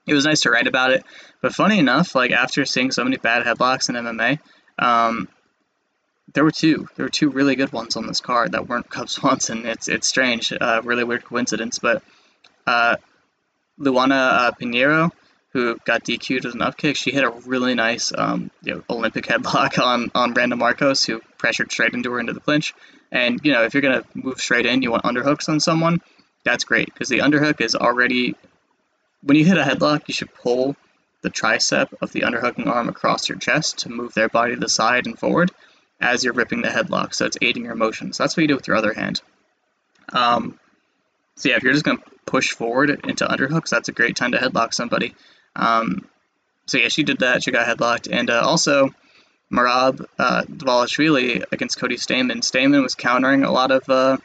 it 0.07 0.15
was 0.15 0.25
nice 0.25 0.41
to 0.41 0.51
write 0.51 0.67
about 0.67 0.93
it. 0.93 1.05
But 1.41 1.55
funny 1.55 1.79
enough, 1.79 2.15
like 2.15 2.31
after 2.31 2.65
seeing 2.65 2.91
so 2.91 3.03
many 3.05 3.17
bad 3.17 3.45
headlocks 3.45 3.89
in 3.89 3.97
MMA, 3.97 4.39
um, 4.79 5.29
there 6.33 6.45
were 6.45 6.51
two. 6.51 6.89
There 6.97 7.07
were 7.07 7.11
two 7.11 7.31
really 7.31 7.57
good 7.57 7.73
ones 7.73 7.97
on 7.97 8.07
this 8.07 8.21
card 8.21 8.53
that 8.53 8.69
weren't 8.69 8.89
Cub 8.91 9.09
Swanson. 9.09 9.67
It's 9.67 9.89
it's 9.89 10.07
strange, 10.07 10.53
uh, 10.53 10.81
really 10.85 11.05
weird 11.05 11.25
coincidence. 11.25 11.79
But 11.79 12.03
uh, 12.67 12.97
Luana 13.79 14.33
uh, 14.33 14.53
Pinheiro, 14.53 15.11
who 15.53 15.77
got 15.85 16.05
DQ'd 16.05 16.45
with 16.45 16.55
an 16.55 16.61
upkick, 16.61 16.97
she 16.97 17.11
hit 17.11 17.25
a 17.25 17.31
really 17.31 17.75
nice 17.75 18.13
um, 18.17 18.51
you 18.63 18.75
know, 18.75 18.83
Olympic 18.89 19.27
headlock 19.27 19.83
on 19.85 20.11
on 20.15 20.35
Randa 20.35 20.57
Markos, 20.57 21.07
who 21.07 21.21
pressured 21.39 21.73
straight 21.73 21.95
into 21.95 22.11
her 22.13 22.21
into 22.21 22.33
the 22.33 22.41
clinch. 22.41 22.75
And 23.13 23.41
you 23.43 23.53
know, 23.53 23.65
if 23.65 23.75
you're 23.75 23.83
gonna 23.83 24.05
move 24.15 24.41
straight 24.41 24.67
in, 24.67 24.83
you 24.83 24.91
want 24.91 25.05
underhooks 25.05 25.49
on 25.49 25.61
someone. 25.61 26.01
That's 26.45 26.65
great 26.65 26.87
because 26.87 27.09
the 27.09 27.19
underhook 27.19 27.61
is 27.61 27.75
already 27.75 28.35
when 29.23 29.37
you 29.37 29.45
hit 29.45 29.59
a 29.59 29.63
headlock, 29.63 30.09
you 30.09 30.15
should 30.15 30.33
pull 30.35 30.77
the 31.23 31.29
tricep 31.29 31.93
of 32.01 32.13
the 32.13 32.21
underhooking 32.21 32.67
arm 32.67 32.89
across 32.89 33.29
your 33.29 33.37
chest 33.37 33.81
to 33.81 33.91
move 33.91 34.15
their 34.15 34.31
body 34.31 34.55
to 34.55 34.61
the 34.61 34.71
side 34.71 35.07
and 35.07 35.19
forward 35.19 35.51
as 36.01 36.25
you're 36.25 36.33
ripping 36.33 36.63
the 36.63 36.69
headlock, 36.69 37.15
so 37.15 37.27
it's 37.27 37.37
aiding 37.43 37.65
your 37.65 37.75
motion. 37.75 38.13
So 38.13 38.23
that's 38.23 38.37
what 38.37 38.43
you 38.43 38.49
do 38.49 38.57
with 38.57 38.67
your 38.67 38.77
other 38.77 38.93
hand. 38.93 39.21
Um, 40.13 40.59
so 41.37 41.49
yeah, 41.49 41.57
if 41.57 41.63
you're 41.63 41.73
just 41.73 41.85
going 41.85 41.99
to 41.99 42.05
push 42.27 42.51
forward 42.51 42.91
into 42.91 43.27
underhooks, 43.27 43.69
that's 43.69 43.89
a 43.89 43.93
great 43.93 44.17
time 44.17 44.33
to 44.33 44.39
headlock 44.39 44.75
somebody. 44.75 45.15
Um, 45.57 46.07
so 46.67 46.79
yeah, 46.79 46.89
she 46.89 47.03
did 47.03 47.19
that. 47.21 47.43
She 47.43 47.51
got 47.51 47.67
headlocked, 47.67 48.09
and 48.11 48.31
uh, 48.31 48.41
also 48.41 48.91
Merab 49.53 50.05
uh, 50.19 50.43
Dvalishvili 50.43 51.45
against 51.51 51.79
Cody 51.79 51.97
Stamann. 51.97 52.43
Stamann 52.43 52.83
was 52.83 52.95
countering 52.95 53.45
a 53.45 53.51
lot 53.51 53.71
of 53.71 53.89
uh, 53.89 54.19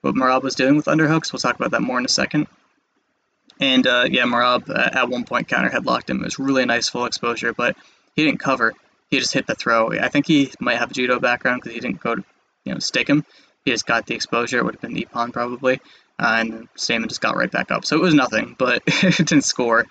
what 0.00 0.14
Merab 0.14 0.42
was 0.42 0.54
doing 0.54 0.76
with 0.76 0.86
underhooks. 0.86 1.32
We'll 1.32 1.40
talk 1.40 1.56
about 1.56 1.72
that 1.72 1.82
more 1.82 1.98
in 1.98 2.04
a 2.04 2.08
second. 2.08 2.46
And 3.60 3.86
uh, 3.86 4.06
yeah, 4.10 4.24
Merab 4.24 4.70
uh, 4.70 4.90
at 4.92 5.08
one 5.08 5.24
point 5.24 5.48
counter 5.48 5.68
headlocked 5.68 6.10
him. 6.10 6.20
It 6.20 6.24
was 6.24 6.38
really 6.38 6.64
nice 6.64 6.88
full 6.88 7.04
exposure, 7.04 7.52
but 7.52 7.76
he 8.16 8.24
didn't 8.24 8.40
cover 8.40 8.72
he 9.12 9.18
just 9.18 9.34
hit 9.34 9.46
the 9.46 9.54
throw. 9.54 9.92
I 9.92 10.08
think 10.08 10.26
he 10.26 10.50
might 10.58 10.78
have 10.78 10.90
a 10.90 10.94
judo 10.94 11.20
background 11.20 11.60
because 11.60 11.74
he 11.74 11.80
didn't 11.80 12.00
go 12.00 12.14
to, 12.14 12.24
you 12.64 12.72
know, 12.72 12.78
stick 12.78 13.08
him. 13.08 13.26
He 13.62 13.70
just 13.70 13.86
got 13.86 14.06
the 14.06 14.14
exposure. 14.14 14.58
It 14.58 14.64
would 14.64 14.74
have 14.74 14.80
been 14.80 14.96
Ippon 14.96 15.34
probably, 15.34 15.80
uh, 16.18 16.36
and 16.38 16.68
Stamann 16.76 17.08
just 17.08 17.20
got 17.20 17.36
right 17.36 17.50
back 17.50 17.70
up. 17.70 17.84
So 17.84 17.96
it 17.96 18.02
was 18.02 18.14
nothing, 18.14 18.56
but 18.58 18.82
it 18.86 19.18
didn't 19.18 19.44
score. 19.44 19.84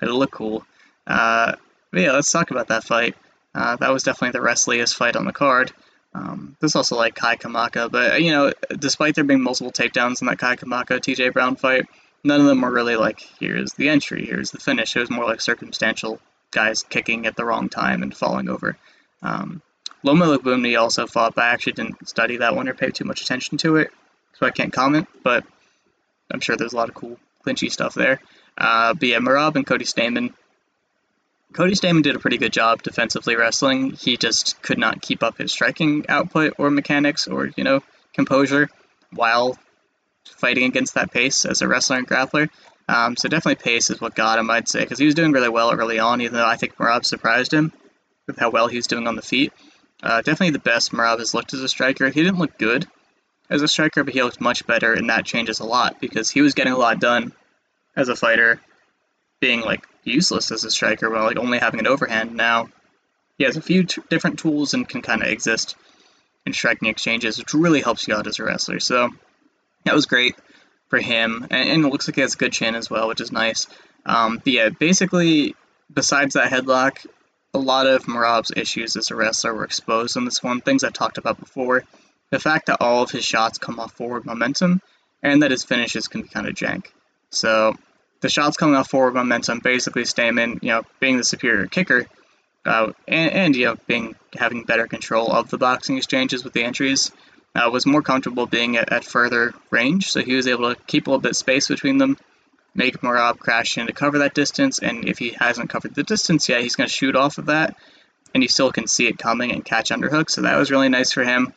But 0.00 0.08
It 0.08 0.14
looked 0.14 0.32
cool. 0.32 0.64
Uh, 1.06 1.56
but 1.90 2.00
yeah, 2.00 2.12
let's 2.12 2.32
talk 2.32 2.50
about 2.50 2.68
that 2.68 2.82
fight. 2.82 3.14
Uh, 3.54 3.76
that 3.76 3.92
was 3.92 4.04
definitely 4.04 4.32
the 4.38 4.42
wrestliest 4.42 4.96
fight 4.96 5.16
on 5.16 5.26
the 5.26 5.32
card. 5.32 5.70
Um, 6.14 6.56
there's 6.58 6.74
also 6.74 6.96
like 6.96 7.14
Kai 7.14 7.36
Kamaka, 7.36 7.90
but 7.92 8.22
you 8.22 8.30
know, 8.30 8.54
despite 8.78 9.16
there 9.16 9.24
being 9.24 9.42
multiple 9.42 9.70
takedowns 9.70 10.22
in 10.22 10.28
that 10.28 10.38
Kai 10.38 10.56
Kamaka 10.56 10.98
TJ 10.98 11.34
Brown 11.34 11.56
fight, 11.56 11.84
none 12.24 12.40
of 12.40 12.46
them 12.46 12.62
were 12.62 12.72
really 12.72 12.96
like, 12.96 13.20
here's 13.38 13.74
the 13.74 13.90
entry, 13.90 14.24
here's 14.24 14.50
the 14.50 14.58
finish. 14.58 14.96
It 14.96 15.00
was 15.00 15.10
more 15.10 15.26
like 15.26 15.42
circumstantial 15.42 16.20
guys 16.52 16.84
kicking 16.84 17.26
at 17.26 17.34
the 17.36 17.44
wrong 17.44 17.68
time 17.68 18.02
and 18.02 18.16
falling 18.16 18.48
over. 18.48 18.76
Um, 19.22 19.62
Loma 20.04 20.26
Lookboonmee 20.26 20.80
also 20.80 21.06
fought, 21.06 21.34
but 21.34 21.44
I 21.44 21.48
actually 21.48 21.74
didn't 21.74 22.08
study 22.08 22.38
that 22.38 22.54
one 22.54 22.68
or 22.68 22.74
pay 22.74 22.90
too 22.90 23.04
much 23.04 23.22
attention 23.22 23.58
to 23.58 23.76
it, 23.76 23.90
so 24.38 24.46
I 24.46 24.50
can't 24.50 24.72
comment, 24.72 25.08
but 25.22 25.44
I'm 26.30 26.40
sure 26.40 26.56
there's 26.56 26.72
a 26.72 26.76
lot 26.76 26.88
of 26.88 26.94
cool 26.94 27.18
clinchy 27.44 27.70
stuff 27.70 27.94
there. 27.94 28.20
Uh, 28.56 28.94
but 28.94 29.08
yeah, 29.08 29.18
Merab 29.18 29.56
and 29.56 29.66
Cody 29.66 29.84
Stamann. 29.84 30.32
Cody 31.52 31.74
Stamann 31.74 32.02
did 32.02 32.16
a 32.16 32.18
pretty 32.18 32.38
good 32.38 32.52
job 32.52 32.82
defensively 32.82 33.36
wrestling. 33.36 33.90
He 33.90 34.16
just 34.16 34.60
could 34.62 34.78
not 34.78 35.02
keep 35.02 35.22
up 35.22 35.38
his 35.38 35.52
striking 35.52 36.06
output 36.08 36.54
or 36.58 36.70
mechanics 36.70 37.28
or, 37.28 37.50
you 37.56 37.64
know, 37.64 37.82
composure 38.14 38.70
while 39.12 39.58
fighting 40.24 40.64
against 40.64 40.94
that 40.94 41.10
pace 41.10 41.44
as 41.44 41.62
a 41.62 41.68
wrestler 41.68 41.98
and 41.98 42.08
grappler. 42.08 42.48
Um, 42.92 43.16
so 43.16 43.26
definitely 43.26 43.62
pace 43.62 43.88
is 43.88 44.02
what 44.02 44.14
got 44.14 44.38
him, 44.38 44.50
I'd 44.50 44.68
say, 44.68 44.80
because 44.80 44.98
he 44.98 45.06
was 45.06 45.14
doing 45.14 45.32
really 45.32 45.48
well 45.48 45.72
early 45.72 45.98
on, 45.98 46.20
even 46.20 46.34
though 46.34 46.46
I 46.46 46.56
think 46.56 46.76
Merab 46.76 47.06
surprised 47.06 47.52
him 47.52 47.72
with 48.26 48.38
how 48.38 48.50
well 48.50 48.66
he 48.66 48.76
was 48.76 48.86
doing 48.86 49.08
on 49.08 49.16
the 49.16 49.22
feet. 49.22 49.50
Uh, 50.02 50.18
definitely 50.18 50.50
the 50.50 50.58
best 50.58 50.92
Merab 50.92 51.18
has 51.18 51.32
looked 51.32 51.54
as 51.54 51.62
a 51.62 51.68
striker. 51.68 52.10
He 52.10 52.22
didn't 52.22 52.38
look 52.38 52.58
good 52.58 52.86
as 53.48 53.62
a 53.62 53.68
striker, 53.68 54.04
but 54.04 54.12
he 54.12 54.22
looked 54.22 54.42
much 54.42 54.66
better, 54.66 54.92
and 54.92 55.08
that 55.08 55.24
changes 55.24 55.60
a 55.60 55.64
lot 55.64 56.00
because 56.00 56.28
he 56.28 56.42
was 56.42 56.52
getting 56.52 56.74
a 56.74 56.78
lot 56.78 57.00
done 57.00 57.32
as 57.96 58.10
a 58.10 58.16
fighter, 58.16 58.60
being 59.40 59.62
like 59.62 59.86
useless 60.04 60.52
as 60.52 60.64
a 60.64 60.70
striker 60.70 61.08
while 61.08 61.24
like 61.24 61.38
only 61.38 61.58
having 61.58 61.80
an 61.80 61.86
overhand. 61.86 62.34
Now 62.34 62.68
he 63.38 63.44
has 63.44 63.56
a 63.56 63.62
few 63.62 63.84
t- 63.84 64.02
different 64.10 64.38
tools 64.38 64.74
and 64.74 64.86
can 64.86 65.00
kind 65.00 65.22
of 65.22 65.28
exist 65.28 65.76
in 66.44 66.52
striking 66.52 66.88
exchanges, 66.88 67.38
which 67.38 67.54
really 67.54 67.80
helps 67.80 68.06
you 68.06 68.14
out 68.14 68.26
as 68.26 68.38
a 68.38 68.44
wrestler. 68.44 68.80
So 68.80 69.08
that 69.84 69.94
was 69.94 70.04
great 70.04 70.36
for 70.92 70.98
him, 70.98 71.46
and, 71.50 71.70
and 71.70 71.84
it 71.86 71.88
looks 71.88 72.06
like 72.06 72.16
he 72.16 72.20
has 72.20 72.34
a 72.34 72.36
good 72.36 72.52
chin 72.52 72.74
as 72.74 72.90
well, 72.90 73.08
which 73.08 73.22
is 73.22 73.32
nice. 73.32 73.66
Um, 74.04 74.36
but 74.36 74.52
yeah, 74.52 74.68
basically, 74.68 75.56
besides 75.90 76.34
that 76.34 76.52
headlock, 76.52 77.06
a 77.54 77.58
lot 77.58 77.86
of 77.86 78.04
Merab's 78.04 78.52
issues 78.54 78.94
as 78.96 79.10
a 79.10 79.16
wrestler 79.16 79.54
were 79.54 79.64
exposed 79.64 80.18
in 80.18 80.26
this 80.26 80.42
one. 80.42 80.60
Things 80.60 80.84
I've 80.84 80.92
talked 80.92 81.16
about 81.16 81.40
before. 81.40 81.84
The 82.28 82.38
fact 82.38 82.66
that 82.66 82.82
all 82.82 83.02
of 83.02 83.10
his 83.10 83.24
shots 83.24 83.56
come 83.56 83.80
off 83.80 83.92
forward 83.92 84.26
momentum, 84.26 84.82
and 85.22 85.42
that 85.42 85.50
his 85.50 85.64
finishes 85.64 86.08
can 86.08 86.20
be 86.20 86.28
kind 86.28 86.46
of 86.46 86.54
jank. 86.54 86.88
So 87.30 87.74
the 88.20 88.28
shots 88.28 88.58
coming 88.58 88.74
off 88.74 88.90
forward 88.90 89.14
momentum, 89.14 89.60
basically 89.60 90.02
Stamann, 90.02 90.62
you 90.62 90.72
know, 90.72 90.82
being 91.00 91.16
the 91.16 91.24
superior 91.24 91.68
kicker, 91.68 92.06
uh, 92.66 92.92
and, 93.08 93.32
and, 93.32 93.56
you 93.56 93.64
know, 93.64 93.76
being 93.86 94.14
having 94.38 94.64
better 94.64 94.86
control 94.86 95.32
of 95.32 95.48
the 95.48 95.56
boxing 95.56 95.96
exchanges 95.96 96.44
with 96.44 96.52
the 96.52 96.64
entries, 96.64 97.10
uh, 97.54 97.68
was 97.72 97.86
more 97.86 98.02
comfortable 98.02 98.46
being 98.46 98.76
at, 98.76 98.92
at, 98.92 99.04
further 99.04 99.54
range. 99.70 100.10
So 100.10 100.20
he 100.20 100.34
was 100.34 100.46
able 100.46 100.74
to 100.74 100.80
keep 100.86 101.06
a 101.06 101.10
little 101.10 101.20
bit 101.20 101.36
space 101.36 101.68
between 101.68 101.98
them, 101.98 102.16
make 102.74 103.00
Merab 103.00 103.38
crash 103.38 103.76
in 103.76 103.86
to 103.86 103.92
cover 103.92 104.18
that 104.18 104.34
distance, 104.34 104.78
and 104.78 105.06
if 105.06 105.18
he 105.18 105.30
hasn't 105.30 105.70
covered 105.70 105.94
the 105.94 106.02
distance 106.02 106.48
yet, 106.48 106.62
he's 106.62 106.76
going 106.76 106.88
to 106.88 106.94
shoot 106.94 107.16
off 107.16 107.38
of 107.38 107.46
that, 107.46 107.76
and 108.34 108.42
you 108.42 108.48
still 108.48 108.72
can 108.72 108.86
see 108.86 109.06
it 109.06 109.18
coming 109.18 109.52
and 109.52 109.64
catch 109.64 109.90
underhook, 109.90 110.30
So 110.30 110.42
that 110.42 110.56
was 110.56 110.70
really 110.70 110.88
nice 110.88 111.12
for 111.12 111.24
him 111.24 111.52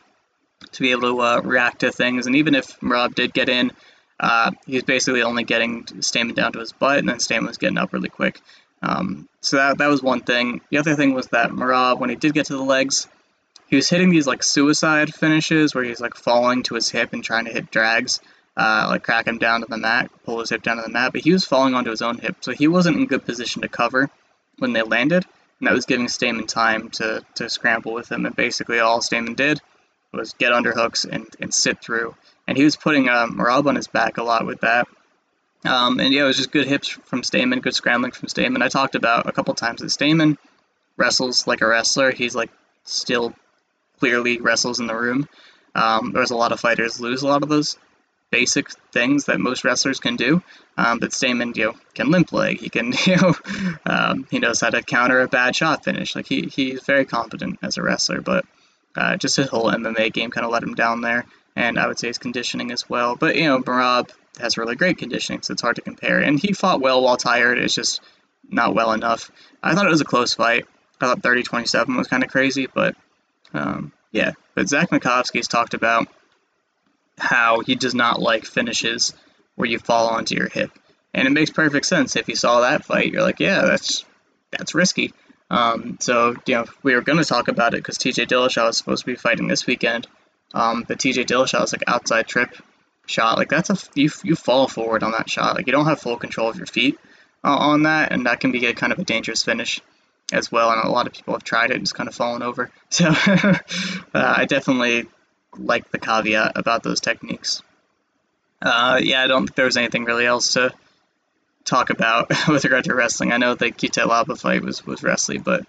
to 0.72 0.82
be 0.82 0.90
able 0.90 1.02
to 1.02 1.20
uh, 1.20 1.40
react 1.42 1.80
to 1.80 1.92
things. 1.92 2.26
And 2.26 2.36
even 2.36 2.54
if 2.54 2.78
Merab 2.80 3.14
did 3.14 3.32
get 3.32 3.48
in, 3.48 3.72
uh, 4.20 4.50
basically 4.86 5.22
only 5.22 5.44
getting 5.44 5.84
Stamann 5.84 6.34
down 6.34 6.52
to 6.52 6.60
his 6.60 6.72
butt, 6.72 6.98
and 6.98 7.08
then 7.08 7.16
Stamann 7.16 7.46
was 7.46 7.58
getting 7.58 7.78
up 7.78 7.92
really 7.92 8.08
quick. 8.08 8.40
Um, 8.82 9.28
so 9.40 9.56
that, 9.56 9.78
that 9.78 9.88
was 9.88 10.02
one 10.02 10.20
thing. 10.20 10.60
The 10.70 10.78
other 10.78 10.94
thing 10.94 11.14
was 11.14 11.28
that 11.28 11.50
Merab, 11.50 11.98
when 11.98 12.10
he 12.10 12.16
did 12.16 12.34
get 12.34 12.46
to 12.46 12.56
the 12.56 12.62
legs, 12.62 13.08
he 13.68 13.76
was 13.76 13.88
hitting 13.88 14.10
these 14.10 14.26
like 14.26 14.42
suicide 14.42 15.14
finishes 15.14 15.74
where 15.74 15.84
he's 15.84 16.00
like 16.00 16.14
falling 16.14 16.62
to 16.64 16.74
his 16.74 16.88
hip 16.88 17.12
and 17.12 17.22
trying 17.22 17.46
to 17.46 17.52
hit 17.52 17.70
drags 17.70 18.20
uh, 18.56 18.86
like 18.88 19.02
crack 19.02 19.26
him 19.26 19.38
down 19.38 19.60
to 19.60 19.66
the 19.68 19.76
mat, 19.76 20.10
pull 20.24 20.40
his 20.40 20.50
hip 20.50 20.62
down 20.62 20.76
to 20.76 20.82
the 20.82 20.88
mat, 20.88 21.12
but 21.12 21.20
he 21.20 21.32
was 21.32 21.44
falling 21.44 21.74
onto 21.74 21.90
his 21.90 22.02
own 22.02 22.18
hip, 22.18 22.36
so 22.40 22.52
he 22.52 22.68
wasn't 22.68 22.96
in 22.96 23.06
good 23.06 23.24
position 23.24 23.62
to 23.62 23.68
cover 23.68 24.10
when 24.58 24.72
they 24.72 24.82
landed, 24.82 25.24
and 25.60 25.68
that 25.68 25.74
was 25.74 25.84
giving 25.84 26.06
Stamann 26.06 26.48
time 26.48 26.88
to, 26.90 27.22
to 27.34 27.50
scramble 27.50 27.92
with 27.92 28.10
him, 28.10 28.24
and 28.24 28.34
basically 28.34 28.80
all 28.80 29.00
Stamann 29.00 29.36
did 29.36 29.60
was 30.12 30.32
get 30.32 30.52
underhooks 30.52 31.04
and, 31.04 31.26
and 31.40 31.52
sit 31.52 31.82
through, 31.82 32.14
and 32.48 32.56
he 32.56 32.64
was 32.64 32.76
putting 32.76 33.08
um, 33.08 33.36
Merab 33.36 33.66
on 33.66 33.76
his 33.76 33.88
back 33.88 34.16
a 34.16 34.22
lot 34.22 34.46
with 34.46 34.60
that. 34.60 34.88
Um, 35.66 36.00
and 36.00 36.14
yeah, 36.14 36.22
it 36.22 36.26
was 36.26 36.36
just 36.36 36.52
good 36.52 36.66
hips 36.66 36.88
from 36.88 37.22
Stamann, 37.22 37.60
good 37.60 37.74
scrambling 37.74 38.12
from 38.12 38.28
Stamann. 38.28 38.62
I 38.62 38.68
talked 38.68 38.94
about 38.94 39.28
a 39.28 39.32
couple 39.32 39.52
times 39.54 39.80
that 39.80 39.88
Stamann 39.88 40.38
wrestles 40.96 41.46
like 41.46 41.60
a 41.60 41.66
wrestler. 41.66 42.12
He's 42.12 42.34
like 42.34 42.50
still 42.84 43.34
clearly 43.98 44.40
wrestles 44.40 44.80
in 44.80 44.86
the 44.86 44.94
room. 44.94 45.28
Um, 45.74 46.12
there's 46.12 46.30
a 46.30 46.36
lot 46.36 46.52
of 46.52 46.60
fighters 46.60 47.00
lose 47.00 47.22
a 47.22 47.28
lot 47.28 47.42
of 47.42 47.48
those 47.48 47.76
basic 48.30 48.70
things 48.92 49.26
that 49.26 49.38
most 49.38 49.64
wrestlers 49.64 50.00
can 50.00 50.16
do. 50.16 50.42
Um, 50.76 50.98
but 50.98 51.10
Stamann, 51.10 51.56
you 51.56 51.66
know, 51.66 51.74
can 51.94 52.10
limp 52.10 52.32
leg. 52.32 52.58
He 52.58 52.68
can, 52.68 52.92
you 53.06 53.16
know, 53.16 53.34
um, 53.86 54.26
he 54.30 54.38
knows 54.38 54.60
how 54.60 54.70
to 54.70 54.82
counter 54.82 55.20
a 55.20 55.28
bad 55.28 55.54
shot 55.54 55.84
finish. 55.84 56.14
Like 56.14 56.26
he 56.26 56.42
he's 56.42 56.82
very 56.82 57.04
competent 57.04 57.58
as 57.62 57.76
a 57.76 57.82
wrestler, 57.82 58.20
but 58.20 58.44
uh, 58.96 59.16
just 59.16 59.36
his 59.36 59.48
whole 59.48 59.70
MMA 59.70 60.12
game 60.12 60.30
kind 60.30 60.44
of 60.44 60.52
let 60.52 60.62
him 60.62 60.74
down 60.74 61.00
there. 61.00 61.24
And 61.54 61.78
I 61.78 61.86
would 61.86 61.98
say 61.98 62.08
his 62.08 62.18
conditioning 62.18 62.70
as 62.72 62.88
well. 62.88 63.16
But 63.16 63.36
you 63.36 63.44
know, 63.44 63.60
Merab 63.60 64.10
has 64.38 64.58
really 64.58 64.76
great 64.76 64.98
conditioning, 64.98 65.42
so 65.42 65.52
it's 65.52 65.62
hard 65.62 65.76
to 65.76 65.82
compare. 65.82 66.20
And 66.20 66.38
he 66.38 66.52
fought 66.52 66.80
well 66.80 67.02
while 67.02 67.16
tired. 67.16 67.58
It's 67.58 67.74
just 67.74 68.00
not 68.48 68.74
well 68.74 68.92
enough. 68.92 69.30
I 69.62 69.74
thought 69.74 69.86
it 69.86 69.90
was 69.90 70.02
a 70.02 70.06
close 70.06 70.34
fight. 70.34 70.66
I 71.00 71.06
thought 71.06 71.22
30-27 71.22 71.96
was 71.96 72.06
kind 72.06 72.22
of 72.22 72.30
crazy, 72.30 72.68
but 72.72 72.96
um, 73.54 73.92
yeah. 74.12 74.32
But 74.54 74.68
Zach 74.68 74.90
Makovsky's 74.90 75.48
talked 75.48 75.74
about 75.74 76.08
how 77.18 77.60
he 77.60 77.74
does 77.74 77.94
not 77.94 78.20
like 78.20 78.44
finishes 78.44 79.14
where 79.54 79.68
you 79.68 79.78
fall 79.78 80.08
onto 80.08 80.36
your 80.36 80.48
hip. 80.48 80.70
And 81.14 81.26
it 81.26 81.30
makes 81.30 81.50
perfect 81.50 81.86
sense. 81.86 82.16
If 82.16 82.28
you 82.28 82.36
saw 82.36 82.60
that 82.60 82.84
fight, 82.84 83.10
you're 83.10 83.22
like, 83.22 83.40
yeah, 83.40 83.62
that's 83.62 84.04
that's 84.50 84.74
risky. 84.74 85.12
Um, 85.50 85.98
so, 86.00 86.34
you 86.46 86.54
know, 86.54 86.66
we 86.82 86.94
were 86.94 87.02
going 87.02 87.18
to 87.18 87.24
talk 87.24 87.48
about 87.48 87.74
it 87.74 87.78
because 87.78 87.98
TJ 87.98 88.26
Dillashaw 88.26 88.66
was 88.66 88.76
supposed 88.76 89.04
to 89.04 89.12
be 89.12 89.16
fighting 89.16 89.48
this 89.48 89.66
weekend. 89.66 90.06
Um, 90.52 90.84
but 90.86 90.98
TJ 90.98 91.26
Dillashaw 91.26 91.64
is 91.64 91.72
like 91.72 91.84
outside 91.86 92.26
trip 92.26 92.54
shot. 93.06 93.38
Like 93.38 93.48
that's 93.48 93.70
a 93.70 93.76
you 93.94 94.10
you 94.22 94.36
fall 94.36 94.68
forward 94.68 95.02
on 95.02 95.12
that 95.12 95.30
shot. 95.30 95.56
Like 95.56 95.66
you 95.66 95.72
don't 95.72 95.86
have 95.86 96.00
full 96.00 96.16
control 96.16 96.48
of 96.48 96.56
your 96.56 96.66
feet 96.66 96.98
uh, 97.44 97.56
on 97.56 97.84
that, 97.84 98.12
and 98.12 98.26
that 98.26 98.40
can 98.40 98.52
be 98.52 98.66
a 98.66 98.74
kind 98.74 98.92
of 98.92 98.98
a 98.98 99.04
dangerous 99.04 99.42
finish 99.42 99.80
as 100.32 100.50
well. 100.50 100.70
And 100.70 100.82
a 100.82 100.88
lot 100.88 101.06
of 101.06 101.12
people 101.12 101.34
have 101.34 101.44
tried 101.44 101.70
it 101.70 101.76
and 101.76 101.84
just 101.84 101.94
kind 101.94 102.08
of 102.08 102.14
fallen 102.14 102.42
over. 102.42 102.70
So 102.90 103.06
uh, 103.08 103.54
I 104.14 104.44
definitely 104.46 105.06
like 105.56 105.90
the 105.90 105.98
caveat 105.98 106.52
about 106.56 106.82
those 106.82 107.00
techniques. 107.00 107.62
Uh, 108.62 109.00
yeah, 109.02 109.22
I 109.22 109.26
don't 109.26 109.46
think 109.46 109.54
there 109.54 109.66
was 109.66 109.76
anything 109.76 110.04
really 110.04 110.24
else 110.24 110.54
to 110.54 110.72
talk 111.64 111.90
about 111.90 112.28
with 112.48 112.64
regard 112.64 112.84
to 112.84 112.94
wrestling. 112.94 113.32
I 113.32 113.36
know 113.36 113.54
the 113.54 113.70
Kita 113.70 114.06
Lava 114.06 114.36
fight 114.36 114.62
was, 114.62 114.86
was 114.86 115.02
wrestling, 115.02 115.42
but 115.42 115.66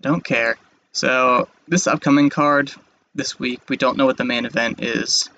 don't 0.00 0.24
care. 0.24 0.56
So, 0.92 1.48
this 1.68 1.86
upcoming 1.86 2.30
card 2.30 2.72
this 3.14 3.38
week, 3.38 3.60
we 3.68 3.76
don't 3.76 3.96
know 3.96 4.06
what 4.06 4.16
the 4.16 4.24
main 4.24 4.44
event 4.44 4.82
is. 4.82 5.28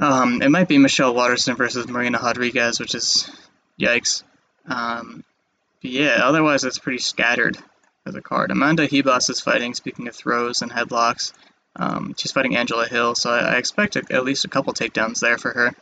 Um, 0.00 0.42
it 0.42 0.50
might 0.50 0.68
be 0.68 0.78
Michelle 0.78 1.14
Waterson 1.14 1.54
versus 1.54 1.86
Marina 1.88 2.18
Rodriguez, 2.20 2.80
which 2.80 2.94
is 2.94 3.30
yikes. 3.78 4.22
Um, 4.66 5.24
yeah, 5.90 6.20
otherwise, 6.22 6.64
it's 6.64 6.78
pretty 6.78 6.98
scattered 6.98 7.58
as 8.06 8.14
a 8.14 8.22
card. 8.22 8.50
Amanda 8.50 8.86
Ribas 8.86 9.30
is 9.30 9.40
fighting, 9.40 9.74
speaking 9.74 10.08
of 10.08 10.14
throws 10.14 10.62
and 10.62 10.70
headlocks. 10.70 11.32
Um, 11.76 12.14
she's 12.16 12.32
fighting 12.32 12.56
Angela 12.56 12.86
Hill, 12.86 13.14
so 13.14 13.30
I, 13.30 13.54
I 13.54 13.56
expect 13.56 13.96
a, 13.96 14.02
at 14.10 14.24
least 14.24 14.44
a 14.44 14.48
couple 14.48 14.72
takedowns 14.72 15.20
there 15.20 15.38
for 15.38 15.52
her. 15.52 15.74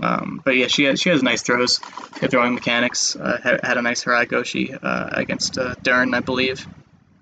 Um, 0.00 0.40
but 0.44 0.56
yeah, 0.56 0.68
she 0.68 0.84
has, 0.84 1.00
she 1.00 1.10
has 1.10 1.22
nice 1.22 1.42
throws. 1.42 1.78
Her 2.20 2.28
throwing 2.28 2.54
mechanics 2.54 3.16
uh, 3.16 3.38
had, 3.42 3.64
had, 3.64 3.76
a 3.76 3.82
nice 3.82 4.04
Harai 4.04 4.28
Goshi 4.28 4.72
uh, 4.72 5.10
against 5.12 5.58
uh, 5.58 5.74
Dern, 5.82 6.14
I 6.14 6.20
believe. 6.20 6.66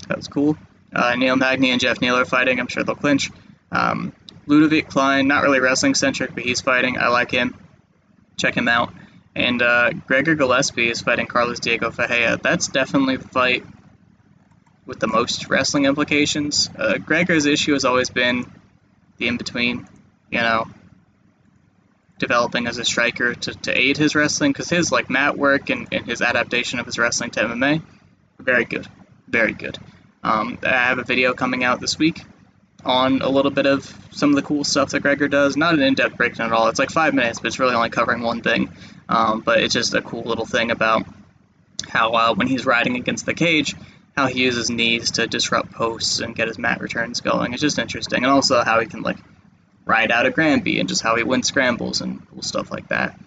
That 0.08 0.16
was 0.16 0.28
cool. 0.28 0.56
Uh, 0.94 1.14
Neil 1.16 1.36
Magny 1.36 1.70
and 1.70 1.80
Jeff 1.80 2.00
Neal 2.00 2.16
are 2.16 2.24
fighting. 2.24 2.60
I'm 2.60 2.68
sure 2.68 2.82
they'll 2.82 2.94
clinch. 2.94 3.30
Um, 3.72 4.12
Ludovit 4.46 4.88
Klein, 4.88 5.28
not 5.28 5.42
really 5.42 5.60
wrestling 5.60 5.94
centric, 5.94 6.34
but 6.34 6.44
he's 6.44 6.60
fighting. 6.60 6.98
I 6.98 7.08
like 7.08 7.30
him. 7.30 7.56
Check 8.36 8.56
him 8.56 8.68
out. 8.68 8.92
And 9.40 9.62
uh, 9.62 9.92
Gregor 10.06 10.34
Gillespie 10.34 10.90
is 10.90 11.00
fighting 11.00 11.26
Carlos 11.26 11.60
Diego 11.60 11.90
Ferreira. 11.90 12.36
That's 12.36 12.68
definitely 12.68 13.16
the 13.16 13.28
fight 13.28 13.64
with 14.84 15.00
the 15.00 15.06
most 15.06 15.48
wrestling 15.48 15.86
implications. 15.86 16.68
Uh, 16.78 16.98
Gregor's 16.98 17.46
issue 17.46 17.72
has 17.72 17.86
always 17.86 18.10
been 18.10 18.44
the 19.16 19.28
in 19.28 19.38
between, 19.38 19.88
you 20.30 20.40
know, 20.40 20.66
developing 22.18 22.66
as 22.66 22.76
a 22.76 22.84
striker 22.84 23.34
to, 23.34 23.54
to 23.54 23.76
aid 23.76 23.96
his 23.96 24.14
wrestling 24.14 24.52
because 24.52 24.68
his 24.68 24.92
like 24.92 25.08
mat 25.08 25.38
work 25.38 25.70
and, 25.70 25.88
and 25.90 26.04
his 26.04 26.20
adaptation 26.20 26.78
of 26.78 26.84
his 26.84 26.98
wrestling 26.98 27.30
to 27.30 27.40
MMA, 27.40 27.82
very 28.38 28.66
good, 28.66 28.86
very 29.26 29.54
good. 29.54 29.78
Um, 30.22 30.58
I 30.62 30.68
have 30.68 30.98
a 30.98 31.04
video 31.04 31.32
coming 31.32 31.64
out 31.64 31.80
this 31.80 31.98
week 31.98 32.20
on 32.84 33.22
a 33.22 33.28
little 33.28 33.50
bit 33.50 33.64
of 33.64 33.90
some 34.10 34.30
of 34.30 34.36
the 34.36 34.42
cool 34.42 34.64
stuff 34.64 34.90
that 34.90 35.00
Gregor 35.00 35.28
does. 35.28 35.56
Not 35.56 35.72
an 35.72 35.80
in-depth 35.80 36.18
breakdown 36.18 36.48
at 36.48 36.52
all. 36.52 36.68
It's 36.68 36.78
like 36.78 36.90
five 36.90 37.14
minutes, 37.14 37.38
but 37.38 37.48
it's 37.48 37.58
really 37.58 37.74
only 37.74 37.88
covering 37.88 38.22
one 38.22 38.42
thing. 38.42 38.70
Um, 39.10 39.40
but 39.40 39.60
it's 39.60 39.74
just 39.74 39.92
a 39.92 40.00
cool 40.00 40.22
little 40.22 40.46
thing 40.46 40.70
about 40.70 41.04
how 41.88 42.12
uh, 42.12 42.34
when 42.34 42.46
he's 42.46 42.64
riding 42.64 42.94
against 42.94 43.26
the 43.26 43.34
cage, 43.34 43.74
how 44.16 44.26
he 44.26 44.44
uses 44.44 44.70
knees 44.70 45.12
to 45.12 45.26
disrupt 45.26 45.72
posts 45.72 46.20
and 46.20 46.34
get 46.34 46.46
his 46.46 46.58
mat 46.58 46.80
returns 46.80 47.20
going. 47.20 47.52
It's 47.52 47.60
just 47.60 47.78
interesting, 47.78 48.22
and 48.22 48.32
also 48.32 48.62
how 48.62 48.78
he 48.78 48.86
can 48.86 49.02
like 49.02 49.18
ride 49.84 50.12
out 50.12 50.26
a 50.26 50.30
Granby 50.30 50.78
and 50.78 50.88
just 50.88 51.02
how 51.02 51.16
he 51.16 51.24
wins 51.24 51.48
scrambles 51.48 52.00
and 52.00 52.26
cool 52.30 52.42
stuff 52.42 52.70
like 52.70 52.88
that. 52.88 53.18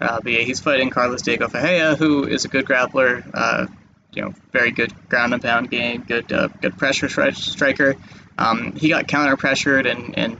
Uh, 0.00 0.20
but 0.22 0.32
yeah, 0.32 0.42
he's 0.42 0.60
fighting 0.60 0.90
Carlos 0.90 1.22
Diego 1.22 1.48
Ferreira, 1.48 1.96
who 1.96 2.24
is 2.24 2.44
a 2.44 2.48
good 2.48 2.64
grappler. 2.64 3.28
Uh, 3.34 3.66
you 4.12 4.22
know, 4.22 4.34
very 4.52 4.70
good 4.70 4.92
ground 5.08 5.32
and 5.32 5.42
pound 5.42 5.70
game, 5.70 6.02
good 6.02 6.32
uh, 6.32 6.48
good 6.60 6.78
pressure 6.78 7.08
striker. 7.08 7.96
Um, 8.38 8.72
he 8.76 8.90
got 8.90 9.08
counter 9.08 9.36
pressured 9.36 9.86
and, 9.86 10.16
and 10.16 10.38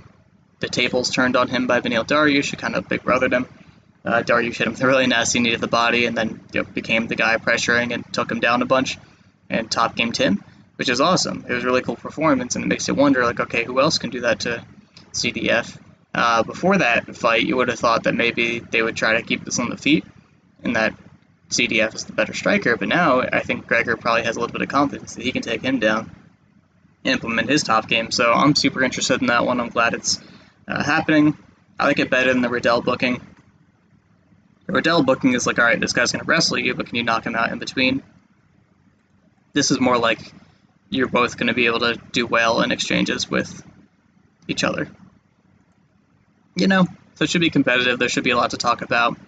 the 0.60 0.68
tables 0.68 1.10
turned 1.10 1.36
on 1.36 1.48
him 1.48 1.66
by 1.66 1.80
Beneil 1.80 2.06
Dariush, 2.06 2.50
who 2.50 2.56
kind 2.56 2.76
of 2.76 2.88
big 2.88 3.02
brothered 3.02 3.32
him. 3.32 3.48
Uh, 4.04 4.22
Dariush 4.22 4.56
hit 4.56 4.66
him 4.66 4.72
with 4.72 4.82
a 4.82 4.86
really 4.86 5.06
nasty 5.06 5.38
knee 5.38 5.52
to 5.52 5.58
the 5.58 5.68
body 5.68 6.06
and 6.06 6.16
then 6.16 6.40
you 6.52 6.62
know, 6.62 6.68
became 6.68 7.06
the 7.06 7.14
guy 7.14 7.36
pressuring 7.36 7.94
and 7.94 8.04
took 8.12 8.30
him 8.30 8.40
down 8.40 8.62
a 8.62 8.66
bunch 8.66 8.98
and 9.48 9.70
top 9.70 9.94
game 9.94 10.12
Tim, 10.12 10.42
which 10.76 10.88
is 10.88 11.00
awesome. 11.00 11.44
It 11.48 11.52
was 11.52 11.62
a 11.62 11.66
really 11.66 11.82
cool 11.82 11.96
performance, 11.96 12.56
and 12.56 12.64
it 12.64 12.68
makes 12.68 12.88
you 12.88 12.94
wonder, 12.94 13.24
like, 13.24 13.38
okay, 13.38 13.64
who 13.64 13.80
else 13.80 13.98
can 13.98 14.10
do 14.10 14.22
that 14.22 14.40
to 14.40 14.64
CDF? 15.12 15.78
Uh, 16.14 16.42
before 16.42 16.78
that 16.78 17.14
fight, 17.16 17.44
you 17.44 17.56
would 17.56 17.68
have 17.68 17.78
thought 17.78 18.04
that 18.04 18.14
maybe 18.14 18.58
they 18.58 18.82
would 18.82 18.96
try 18.96 19.14
to 19.14 19.22
keep 19.22 19.44
this 19.44 19.58
on 19.58 19.68
the 19.68 19.76
feet, 19.76 20.04
and 20.62 20.76
that 20.76 20.94
CDF 21.50 21.94
is 21.94 22.04
the 22.04 22.12
better 22.12 22.34
striker. 22.34 22.76
But 22.76 22.88
now 22.88 23.20
I 23.20 23.40
think 23.40 23.66
Gregor 23.66 23.96
probably 23.96 24.24
has 24.24 24.36
a 24.36 24.40
little 24.40 24.52
bit 24.52 24.62
of 24.62 24.68
confidence 24.68 25.14
that 25.14 25.22
he 25.22 25.32
can 25.32 25.42
take 25.42 25.62
him 25.62 25.78
down. 25.78 26.10
implement 27.04 27.48
his 27.48 27.62
top 27.62 27.88
game. 27.88 28.10
So 28.10 28.32
I'm 28.32 28.54
super 28.54 28.82
interested 28.82 29.20
in 29.20 29.26
that 29.26 29.44
one. 29.44 29.60
I'm 29.60 29.70
glad 29.70 29.92
it's 29.94 30.20
uh, 30.68 30.82
happening. 30.82 31.36
I 31.78 31.86
like 31.86 31.98
it 31.98 32.10
better 32.10 32.32
than 32.32 32.42
the 32.42 32.48
Riddell 32.48 32.80
booking. 32.80 33.20
The 34.72 34.76
Riddell 34.76 35.02
booking 35.02 35.35
is 35.35 35.46
like, 35.46 35.58
all 35.58 35.66
right, 35.66 35.78
this 35.78 35.92
guy's 35.92 36.12
going 36.12 36.24
to 36.24 36.26
wrestle 36.26 36.58
you, 36.58 36.74
but 36.74 36.87
can 36.87 36.96
you 36.96 37.02
knock 37.02 37.26
him 37.26 37.35
out 37.35 37.52
in 37.52 37.58
between? 37.58 38.02
This 39.52 39.70
is 39.70 39.78
more 39.78 39.98
like 39.98 40.32
you're 40.88 41.08
both 41.08 41.37
going 41.37 41.48
to 41.48 41.52
be 41.52 41.66
able 41.66 41.80
to 41.80 42.00
do 42.12 42.26
well 42.26 42.62
in 42.62 42.72
exchanges 42.72 43.28
with 43.30 43.62
each 44.48 44.64
other. 44.64 44.88
You 46.54 46.68
know, 46.68 46.87
so 47.16 47.24
it 47.24 47.28
should 47.28 47.42
be 47.42 47.50
competitive. 47.50 47.98
There 47.98 48.08
should 48.08 48.24
be 48.24 48.30
a 48.30 48.37
lot 48.38 48.52
to 48.52 48.56
talk 48.56 48.80
about. 48.80 49.18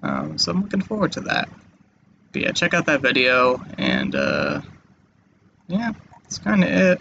Um, 0.00 0.38
so 0.38 0.52
I'm 0.52 0.62
looking 0.62 0.82
forward 0.82 1.10
to 1.12 1.22
that. 1.22 1.48
But 2.32 2.42
yeah, 2.42 2.52
check 2.52 2.72
out 2.72 2.86
that 2.86 3.00
video, 3.00 3.60
and 3.76 4.14
uh, 4.14 4.60
yeah, 5.66 5.90
that's 6.22 6.38
kind 6.38 6.62
of 6.62 6.70
it. 6.70 7.00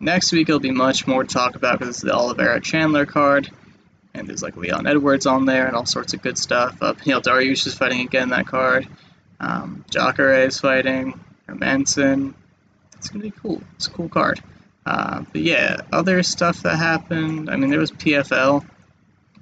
Next 0.00 0.32
week 0.32 0.48
it'll 0.48 0.60
be 0.60 0.70
much 0.70 1.06
more 1.06 1.24
to 1.24 1.28
talk 1.28 1.56
about 1.56 1.78
because 1.78 1.94
it's 1.96 2.02
the 2.02 2.14
Oliveira 2.14 2.62
Chandler 2.62 3.04
card, 3.04 3.50
and 4.18 4.28
there's 4.28 4.42
like 4.42 4.56
Leon 4.56 4.86
Edwards 4.86 5.26
on 5.26 5.46
there 5.46 5.66
and 5.66 5.76
all 5.76 5.86
sorts 5.86 6.14
of 6.14 6.22
good 6.22 6.36
stuff. 6.36 6.76
Uh, 6.80 6.92
Beneil 6.94 7.22
Dariush 7.22 7.66
is 7.66 7.74
fighting 7.74 8.00
again 8.00 8.30
that 8.30 8.46
card. 8.46 8.86
Um, 9.40 9.84
Jacare 9.90 10.46
is 10.46 10.58
fighting. 10.60 11.18
Manson. 11.48 12.34
It's 12.96 13.08
gonna 13.08 13.24
be 13.24 13.30
cool. 13.30 13.62
It's 13.76 13.86
a 13.86 13.90
cool 13.90 14.08
card. 14.08 14.42
Uh, 14.84 15.22
but 15.32 15.40
yeah, 15.40 15.80
other 15.92 16.22
stuff 16.22 16.62
that 16.62 16.76
happened. 16.76 17.48
I 17.50 17.56
mean, 17.56 17.70
there 17.70 17.80
was 17.80 17.90
PFL. 17.90 18.66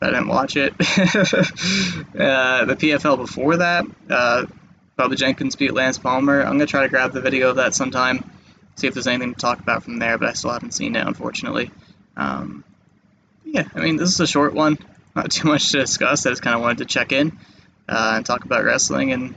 I 0.00 0.06
didn't 0.06 0.28
watch 0.28 0.56
it. 0.56 0.72
uh, 0.78 2.64
the 2.66 2.76
PFL 2.76 3.16
before 3.16 3.56
that, 3.56 3.86
uh, 4.10 4.46
Bubba 4.98 5.16
Jenkins 5.16 5.56
beat 5.56 5.72
Lance 5.72 5.98
Palmer. 5.98 6.42
I'm 6.42 6.52
gonna 6.52 6.66
try 6.66 6.82
to 6.82 6.88
grab 6.88 7.12
the 7.12 7.20
video 7.20 7.50
of 7.50 7.56
that 7.56 7.74
sometime 7.74 8.30
see 8.76 8.86
if 8.86 8.94
there's 8.94 9.06
anything 9.06 9.34
to 9.34 9.40
talk 9.40 9.58
about 9.58 9.82
from 9.82 9.98
there, 9.98 10.18
but 10.18 10.28
I 10.28 10.32
still 10.34 10.50
haven't 10.50 10.72
seen 10.72 10.96
it, 10.96 11.06
unfortunately. 11.06 11.70
Um, 12.16 12.62
yeah, 13.46 13.68
I 13.74 13.80
mean, 13.80 13.96
this 13.96 14.10
is 14.10 14.20
a 14.20 14.26
short 14.26 14.54
one, 14.54 14.78
not 15.14 15.30
too 15.30 15.48
much 15.48 15.70
to 15.70 15.78
discuss. 15.78 16.26
I 16.26 16.30
just 16.30 16.42
kind 16.42 16.56
of 16.56 16.62
wanted 16.62 16.78
to 16.78 16.84
check 16.84 17.12
in 17.12 17.38
uh, 17.88 18.14
and 18.16 18.26
talk 18.26 18.44
about 18.44 18.64
wrestling 18.64 19.12
and 19.12 19.36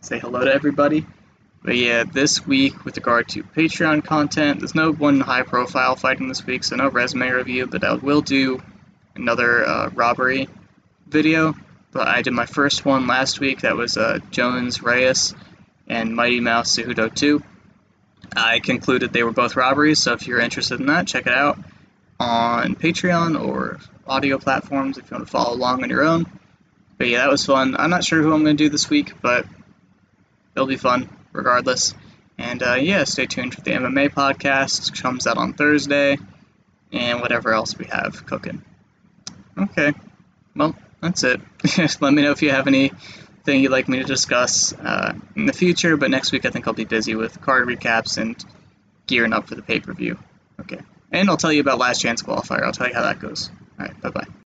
say 0.00 0.18
hello 0.18 0.44
to 0.44 0.54
everybody. 0.54 1.04
But 1.62 1.76
yeah, 1.76 2.04
this 2.04 2.46
week 2.46 2.84
with 2.84 2.96
regard 2.96 3.28
to 3.30 3.42
Patreon 3.42 4.04
content, 4.04 4.60
there's 4.60 4.74
no 4.74 4.92
one 4.92 5.20
high 5.20 5.42
profile 5.42 5.96
fighting 5.96 6.28
this 6.28 6.46
week, 6.46 6.64
so 6.64 6.76
no 6.76 6.88
resume 6.88 7.28
review, 7.28 7.66
but 7.66 7.84
I 7.84 7.94
will 7.94 8.22
do 8.22 8.62
another 9.14 9.66
uh, 9.66 9.90
robbery 9.90 10.48
video. 11.06 11.54
But 11.92 12.06
I 12.06 12.22
did 12.22 12.32
my 12.32 12.46
first 12.46 12.84
one 12.84 13.08
last 13.08 13.40
week, 13.40 13.62
that 13.62 13.76
was 13.76 13.96
uh, 13.96 14.20
Jones 14.30 14.80
Reyes 14.80 15.34
and 15.88 16.14
Mighty 16.14 16.40
Mouse 16.40 16.76
Cejudo 16.76 17.12
2. 17.12 17.42
I 18.36 18.60
concluded 18.60 19.12
they 19.12 19.24
were 19.24 19.32
both 19.32 19.56
robberies, 19.56 19.98
so 19.98 20.12
if 20.12 20.28
you're 20.28 20.40
interested 20.40 20.78
in 20.78 20.86
that, 20.86 21.08
check 21.08 21.26
it 21.26 21.32
out 21.32 21.58
on 22.20 22.74
Patreon 22.76 23.42
or 23.42 23.80
audio 24.06 24.38
platforms 24.38 24.98
if 24.98 25.10
you 25.10 25.16
want 25.16 25.26
to 25.26 25.30
follow 25.30 25.56
along 25.56 25.82
on 25.82 25.88
your 25.90 26.04
own. 26.04 26.26
But 26.98 27.08
yeah, 27.08 27.18
that 27.18 27.30
was 27.30 27.46
fun. 27.46 27.74
I'm 27.78 27.88
not 27.88 28.04
sure 28.04 28.20
who 28.20 28.34
I'm 28.34 28.44
going 28.44 28.58
to 28.58 28.62
do 28.62 28.68
this 28.68 28.90
week, 28.90 29.14
but 29.22 29.46
it'll 30.54 30.68
be 30.68 30.76
fun 30.76 31.08
regardless. 31.32 31.94
And 32.36 32.62
uh, 32.62 32.74
yeah, 32.74 33.04
stay 33.04 33.24
tuned 33.24 33.54
for 33.54 33.62
the 33.62 33.70
MMA 33.70 34.10
podcast. 34.10 35.00
Comes 35.00 35.26
out 35.26 35.38
on 35.38 35.54
Thursday, 35.54 36.18
and 36.92 37.20
whatever 37.22 37.54
else 37.54 37.76
we 37.76 37.86
have 37.86 38.26
cooking. 38.26 38.62
Okay, 39.56 39.94
well, 40.54 40.76
that's 41.00 41.24
it. 41.24 41.40
Let 42.00 42.12
me 42.12 42.22
know 42.22 42.32
if 42.32 42.42
you 42.42 42.50
have 42.50 42.66
anything 42.66 43.60
you'd 43.60 43.70
like 43.70 43.88
me 43.88 43.98
to 43.98 44.04
discuss 44.04 44.74
uh, 44.74 45.14
in 45.36 45.46
the 45.46 45.52
future, 45.52 45.96
but 45.96 46.10
next 46.10 46.32
week 46.32 46.44
I 46.44 46.50
think 46.50 46.66
I'll 46.66 46.74
be 46.74 46.84
busy 46.84 47.14
with 47.14 47.40
card 47.40 47.66
recaps 47.66 48.18
and 48.18 48.42
gearing 49.06 49.32
up 49.32 49.48
for 49.48 49.54
the 49.54 49.62
pay 49.62 49.80
per 49.80 49.92
view. 49.94 50.18
Okay. 50.60 50.80
And 51.12 51.28
I'll 51.28 51.36
tell 51.36 51.52
you 51.52 51.60
about 51.60 51.78
Last 51.78 52.00
Chance 52.00 52.22
Qualifier. 52.22 52.62
I'll 52.62 52.72
tell 52.72 52.88
you 52.88 52.94
how 52.94 53.02
that 53.02 53.20
goes. 53.20 53.50
All 53.78 53.86
right. 53.86 54.00
Bye 54.02 54.10
bye. 54.10 54.30